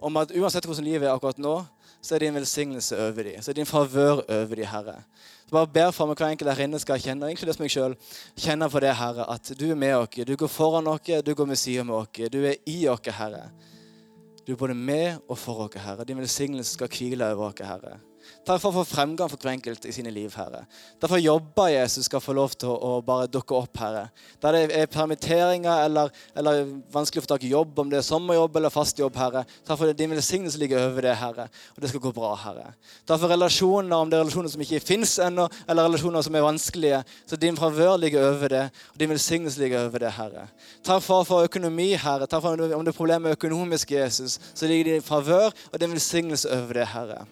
om 0.00 0.16
at 0.20 0.32
uansett 0.36 0.66
hvordan 0.68 0.84
livet 0.84 1.08
er 1.08 1.14
akkurat 1.14 1.38
nå, 1.40 1.56
så 2.02 2.14
er 2.14 2.26
din 2.26 2.34
velsignelse 2.34 2.96
over 3.08 3.22
dem. 3.22 3.42
Så 3.42 3.50
er 3.50 3.58
din 3.58 3.66
favør 3.66 4.22
over 4.22 4.54
dem, 4.54 4.66
Herre. 4.70 4.96
Så 5.46 5.54
bare 5.54 5.70
ber 5.70 5.90
for 5.94 6.10
meg 6.10 6.18
hver 6.18 6.32
enkelt 6.34 6.50
her 6.50 6.64
inne 6.66 6.80
skal 6.82 7.00
kjenne, 7.02 7.30
inkludert 7.30 7.60
meg 7.62 7.72
sjøl, 7.72 7.94
kjenne 8.38 8.68
på 8.70 8.82
det, 8.82 8.92
Herre, 8.98 9.26
at 9.30 9.52
du 9.58 9.64
er 9.70 9.78
med 9.78 9.94
oss. 9.96 10.18
Du 10.26 10.34
går 10.36 10.50
foran 10.50 10.90
oss, 10.90 11.06
du 11.24 11.34
går 11.34 11.46
med 11.46 11.58
siden 11.58 11.86
med 11.86 11.96
oss. 12.00 12.28
Du 12.32 12.40
er 12.44 12.58
i 12.66 12.80
oss, 12.90 13.10
Herre. 13.18 13.48
Du 14.46 14.52
er 14.52 14.60
både 14.60 14.74
med 14.74 15.18
og 15.28 15.38
for 15.38 15.66
oss, 15.66 15.78
Herre. 15.82 16.04
Din 16.04 16.18
velsignelse 16.18 16.74
skal 16.74 16.90
hvile 16.92 17.32
over 17.32 17.50
oss, 17.50 17.66
Herre. 17.66 17.98
Takk 18.46 18.60
for 18.62 18.84
fremgang 18.86 19.30
for 19.30 19.42
hver 19.42 19.56
enkelt 19.56 19.84
i 19.88 19.92
sine 19.92 20.10
liv, 20.14 20.30
Herre. 20.38 20.60
Derfor 21.02 21.18
jobber 21.18 21.72
Jesus 21.72 22.06
skal 22.06 22.22
få 22.22 22.34
lov 22.36 22.52
til 22.54 22.70
å, 22.70 23.00
bare 23.02 23.26
dukke 23.26 23.56
opp, 23.58 23.78
Herre. 23.80 24.04
Der 24.42 24.54
det 24.54 24.60
er 24.76 24.86
permitteringer 24.86 25.82
eller, 25.84 26.12
eller 26.36 26.62
vanskelig 26.94 27.22
å 27.22 27.26
få 27.26 27.30
tak 27.32 27.46
i 27.46 27.50
jobb, 27.50 27.72
om 27.82 27.90
det 27.90 27.98
er 27.98 28.06
sommerjobb 28.06 28.56
eller 28.60 28.70
fast 28.70 28.98
jobb, 29.02 29.18
Herre. 29.18 29.42
Takk 29.66 29.80
for 29.80 29.90
at 29.90 29.98
din 29.98 30.14
velsignelse 30.14 30.60
ligger 30.62 30.86
over 30.86 31.08
det, 31.08 31.16
Herre. 31.18 31.48
Og 31.74 31.82
det 31.82 31.90
skal 31.90 32.04
gå 32.06 32.12
bra, 32.14 32.30
Herre. 32.38 32.68
Takk 33.02 33.24
for 33.24 33.34
relasjoner, 33.34 33.96
om 33.98 34.12
det 34.12 34.20
er 34.20 34.24
relasjoner 34.24 34.54
som 34.54 34.62
ikke 34.62 34.82
fins 34.84 35.16
ennå, 35.26 35.48
eller 35.66 35.90
relasjoner 35.90 36.26
som 36.26 36.38
er 36.38 36.46
vanskelige. 36.46 37.02
Så 37.26 37.40
din 37.42 37.58
favør 37.58 37.96
ligger 37.98 38.28
over 38.30 38.54
det, 38.54 38.64
og 38.92 39.00
din 39.02 39.10
velsignelse 39.10 39.64
ligger 39.64 39.88
over 39.88 40.06
det, 40.06 40.14
Herre. 40.20 40.46
Takk 40.86 41.02
for, 41.02 41.26
for 41.26 41.50
økonomi, 41.50 41.92
Herre. 41.98 42.30
Takk 42.30 42.46
for 42.46 42.54
om 42.54 42.86
det 42.86 42.94
er 42.94 43.00
problemer 43.00 43.34
økonomisk 43.34 43.96
Jesus, 43.96 44.38
så 44.54 44.70
ligger 44.70 44.92
din 44.94 45.02
favør 45.02 45.50
og 45.72 45.80
din 45.80 45.98
velsignelse 45.98 46.50
over 46.54 46.78
det, 46.78 46.86
Herre. 46.94 47.26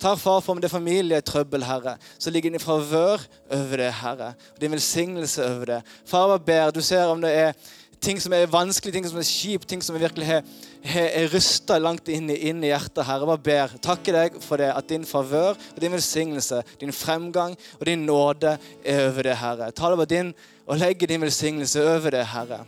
Takk, 0.00 0.16
far, 0.16 0.39
for 0.40 0.54
om 0.54 0.60
det 0.60 0.68
er 0.68 0.76
familietrøbbel, 0.76 1.64
Herre, 1.64 1.96
så 2.18 2.30
ligger 2.30 2.50
din 2.50 2.62
favør 2.62 3.22
over 3.50 3.76
det, 3.76 3.92
Herre. 4.00 4.32
Og 4.54 4.60
din 4.60 4.72
velsignelse 4.72 5.44
over 5.44 5.64
det. 5.74 5.82
Far, 6.06 6.30
jeg 6.30 6.44
ber, 6.46 6.70
du 6.74 6.80
ser 6.84 7.04
om 7.10 7.22
det 7.22 7.32
er 7.36 7.52
ting 8.00 8.20
som 8.20 8.32
er 8.32 8.48
vanskelig, 8.50 8.92
ting 8.94 9.06
som 9.08 9.20
er 9.20 9.28
kjipt, 9.28 9.68
ting 9.68 9.82
som 9.84 9.98
virkelig 10.00 10.26
har, 10.26 10.44
har, 10.84 11.08
er 11.20 11.30
rysta 11.32 11.76
langt 11.78 12.08
inn 12.08 12.30
i, 12.32 12.38
inn 12.48 12.64
i 12.64 12.72
hjertet, 12.72 13.04
Herre. 13.06 13.28
Bare 13.28 13.44
ber, 13.44 13.76
Takker 13.84 14.16
deg 14.16 14.40
for 14.44 14.60
det, 14.60 14.70
at 14.72 14.88
din 14.88 15.06
favør 15.08 15.52
og 15.54 15.80
din 15.82 15.94
velsignelse, 15.94 16.62
din 16.80 16.94
fremgang 16.96 17.56
og 17.78 17.86
din 17.86 18.06
nåde 18.08 18.56
er 18.84 19.06
over 19.08 19.28
det, 19.28 19.38
Herre. 19.42 19.70
Ta 19.72 19.90
det 19.92 20.00
over 20.00 20.10
din 20.10 20.34
og 20.66 20.80
legge 20.80 21.08
din 21.10 21.22
velsignelse 21.22 21.84
over 21.84 22.16
det, 22.16 22.26
Herre. 22.32 22.64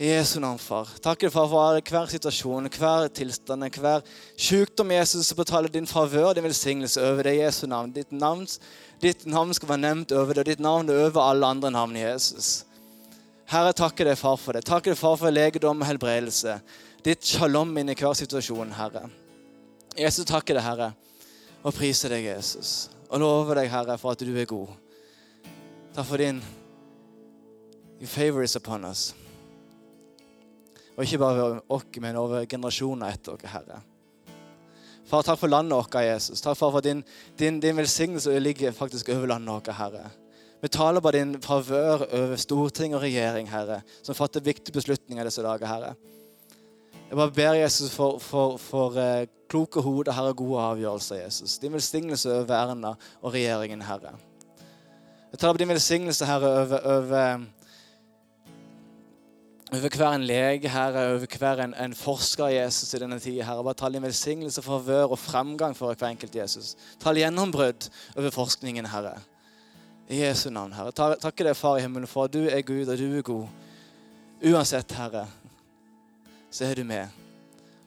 I 0.00 0.06
Jesu 0.08 0.38
navn, 0.40 0.56
far. 0.56 0.88
Takk 1.04 1.26
deg, 1.26 1.32
far, 1.34 1.48
for 1.52 1.80
hver 1.84 2.06
situasjon, 2.08 2.70
hver 2.72 3.10
tilstand, 3.12 3.66
hver 3.76 4.00
sykdom, 4.32 4.94
Jesus, 4.96 5.28
så 5.28 5.36
betaler 5.36 5.68
din 5.68 5.86
favør, 5.86 6.32
din 6.32 6.46
velsignelse 6.46 7.02
over 7.04 7.28
det 7.28 7.34
i 7.36 7.42
Jesu 7.42 7.66
navn. 7.68 7.92
Ditt 7.92 8.14
navn, 8.16 8.46
ditt 9.02 9.26
navn 9.28 9.52
skal 9.52 9.68
være 9.68 9.82
nevnt 9.82 10.16
over 10.16 10.32
det, 10.32 10.40
og 10.40 10.48
ditt 10.48 10.64
navn 10.64 10.88
er 10.88 11.02
over 11.04 11.20
alle 11.20 11.52
andre 11.52 11.74
navn, 11.76 12.00
Jesus. 12.00 12.64
Herre, 13.52 13.76
takker 13.76 14.08
deg, 14.08 14.16
far, 14.16 14.40
for 14.40 14.56
det. 14.56 14.64
Takker 14.64 14.94
deg, 14.94 15.02
far, 15.02 15.20
for 15.20 15.36
legedom 15.36 15.84
og 15.84 15.92
helbredelse. 15.92 16.56
Ditt 17.04 17.34
shalom 17.36 17.76
inn 17.76 17.92
i 17.92 18.00
hver 18.00 18.16
situasjon, 18.16 18.72
Herre. 18.80 19.04
Jesus, 20.00 20.24
takker 20.24 20.56
deg, 20.56 20.64
Herre, 20.64 20.94
og 21.60 21.76
priser 21.76 22.16
deg, 22.16 22.30
Jesus. 22.32 22.88
Og 23.10 23.20
lover 23.20 23.60
deg, 23.60 23.68
Herre, 23.68 24.00
for 24.00 24.16
at 24.16 24.24
du 24.24 24.32
er 24.32 24.48
god. 24.48 24.72
Takk 25.92 26.06
for 26.08 26.16
din 26.16 26.40
Your 28.00 28.08
favor 28.08 28.40
is 28.42 28.56
upon 28.56 28.86
us. 28.86 29.12
Og 31.00 31.06
ikke 31.06 31.18
bare 31.22 31.44
over 31.46 31.60
oss, 31.72 31.86
men 32.04 32.16
over 32.20 32.42
generasjoner 32.44 33.14
etter 33.14 33.32
oss, 33.32 33.46
Herre. 33.48 33.78
Far, 35.08 35.24
takk 35.24 35.38
for 35.40 35.48
landet 35.48 35.72
vårt, 35.72 35.96
Jesus. 36.04 36.42
Takk 36.44 36.58
for, 36.58 36.74
for 36.74 36.84
din, 36.84 37.00
din, 37.40 37.56
din 37.60 37.78
velsignelse 37.80 38.34
ligger 38.38 38.76
faktisk 38.76 39.08
over 39.14 39.32
landet 39.32 39.48
vårt, 39.54 39.70
Herre. 39.78 40.10
Vi 40.60 40.68
taler 40.68 41.00
bare 41.00 41.16
din 41.16 41.38
favør 41.40 42.04
over 42.04 42.36
storting 42.36 42.92
og 42.92 43.00
regjering, 43.00 43.48
Herre, 43.48 43.80
som 44.04 44.14
fatter 44.14 44.44
viktige 44.44 44.76
beslutninger 44.76 45.24
disse 45.24 45.42
dager, 45.42 45.64
Herre. 45.66 45.94
Jeg 47.08 47.16
bare 47.16 47.32
ber 47.32 47.56
Jesus 47.62 47.94
for, 47.96 48.18
for, 48.20 48.58
for 48.60 49.00
eh, 49.00 49.24
kloke 49.48 49.80
hoder, 49.80 50.12
Herre, 50.12 50.36
gode 50.36 50.60
avgjørelser, 50.60 51.22
Jesus. 51.24 51.56
Din 51.58 51.72
velsignelse 51.72 52.42
over 52.42 52.58
Erna 52.58 52.92
og 53.22 53.32
regjeringen, 53.32 53.88
Herre. 53.88 54.12
Jeg 55.32 55.40
taler 55.40 55.56
på 55.56 55.64
din 55.64 55.72
velsignelse, 55.72 56.28
Herre, 56.28 56.52
over, 56.60 56.84
over, 56.98 57.48
over 59.72 59.96
hver 59.96 60.14
en 60.14 60.24
lege, 60.26 60.68
Herre, 60.68 61.04
over 61.14 61.26
hver 61.38 61.60
en, 61.64 61.74
en 61.84 61.94
forsker, 61.94 62.46
Jesus, 62.50 62.94
i 62.94 62.98
denne 62.98 63.18
tida, 63.22 63.44
Herre. 63.46 63.62
Bare 63.64 63.74
tall 63.78 63.94
din 63.94 64.02
velsignelse, 64.02 64.62
favør 64.62 65.12
og 65.14 65.18
fremgang 65.18 65.76
for 65.76 65.94
hver 65.94 66.08
enkelt, 66.10 66.34
Jesus. 66.36 66.72
Tall 67.00 67.20
gjennombrudd 67.22 67.86
over 68.16 68.30
forskningen, 68.34 68.86
Herre. 68.90 69.14
I 70.10 70.22
Jesu 70.24 70.50
navn, 70.50 70.72
Herre. 70.74 70.90
Ta- 70.92 71.14
Takker 71.22 71.46
deg, 71.50 71.56
Far 71.56 71.78
i 71.78 71.84
himmelen, 71.84 72.08
for 72.10 72.24
at 72.26 72.34
du 72.34 72.42
er 72.50 72.62
Gud, 72.66 72.88
og 72.90 72.98
du 72.98 73.06
er 73.18 73.22
god. 73.22 73.46
Uansett, 74.50 74.92
Herre, 74.98 75.26
så 76.50 76.64
er 76.66 76.74
du 76.74 76.84
med. 76.84 77.06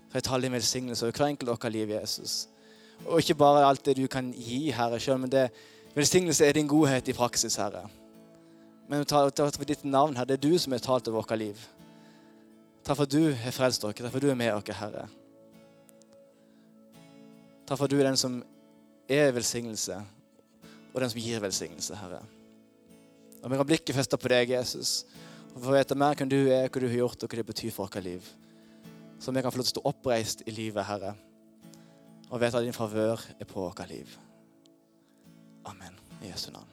For 0.09 0.21
jeg 0.21 0.23
taler 0.29 0.47
din 0.47 0.55
velsignelse 0.55 1.05
over 1.05 1.17
hver 1.17 1.33
enkelt 1.33 1.49
deres 1.51 1.73
liv, 1.73 1.89
Jesus. 1.89 2.35
Og 3.05 3.19
ikke 3.19 3.35
bare 3.35 3.65
alt 3.67 3.83
det 3.85 3.97
du 3.97 4.07
kan 4.07 4.31
gi, 4.31 4.69
Herre, 4.71 4.99
selv, 4.99 5.19
men 5.19 5.31
det 5.31 5.49
velsignelse 5.95 6.45
er 6.45 6.55
din 6.55 6.67
godhet 6.71 7.07
i 7.11 7.13
praksis, 7.17 7.55
Herre. 7.59 7.89
Men 8.89 9.05
takk 9.07 9.55
for 9.55 9.67
ditt 9.67 9.85
navn, 9.87 10.15
Herre. 10.17 10.33
Det 10.33 10.37
er 10.37 10.49
du 10.49 10.57
som 10.59 10.75
har 10.75 10.83
talt 10.83 11.07
over 11.07 11.21
vårt 11.21 11.37
liv. 11.39 11.59
Takk 12.83 12.97
for 12.97 13.07
at 13.07 13.13
du 13.13 13.31
har 13.31 13.55
frelst 13.55 13.83
oss. 13.83 13.95
Takk 13.95 14.09
for 14.09 14.19
at 14.19 14.25
du 14.25 14.31
er 14.31 14.39
med 14.39 14.51
oss, 14.53 14.75
Herre. 14.75 15.05
Takk 17.63 17.77
for 17.77 17.87
at 17.87 17.93
du 17.93 17.99
er 17.99 18.09
den 18.09 18.19
som 18.19 18.41
er 19.09 19.31
velsignelse, 19.35 19.97
og 20.93 21.01
den 21.01 21.11
som 21.11 21.21
gir 21.23 21.43
velsignelse, 21.43 21.95
Herre. 21.95 22.21
Og 23.43 23.51
vi 23.51 23.59
har 23.59 23.67
blikket 23.67 23.95
festet 23.95 24.19
på 24.19 24.31
deg, 24.31 24.51
Jesus. 24.55 25.03
Og 25.53 25.61
få 25.63 25.75
vite 25.75 25.97
mer 25.99 26.15
hvem 26.17 26.31
du 26.31 26.39
er, 26.47 26.67
hva 26.67 26.81
du 26.81 26.87
har 26.87 26.99
gjort, 27.03 27.23
og 27.23 27.31
hva 27.31 27.39
det 27.39 27.47
betyr 27.49 27.71
for 27.71 27.87
vårt 27.87 28.03
liv. 28.03 28.29
Så 29.19 29.31
vi 29.31 29.43
kan 29.43 29.51
få 29.51 29.61
lov 29.61 29.67
til 29.67 29.71
å 29.71 29.77
stå 29.77 29.87
oppreist 29.93 30.43
i 30.47 30.55
livet, 30.55 30.83
Herre. 30.87 31.15
Og 32.29 32.39
vite 32.41 32.59
at 32.59 32.67
din 32.67 32.75
favør 32.75 33.23
er 33.39 33.47
på 33.47 33.61
vårt 33.61 33.83
liv. 33.91 34.17
Amen. 35.71 35.99
I 36.23 36.31
Jesu 36.31 36.51
navn. 36.51 36.72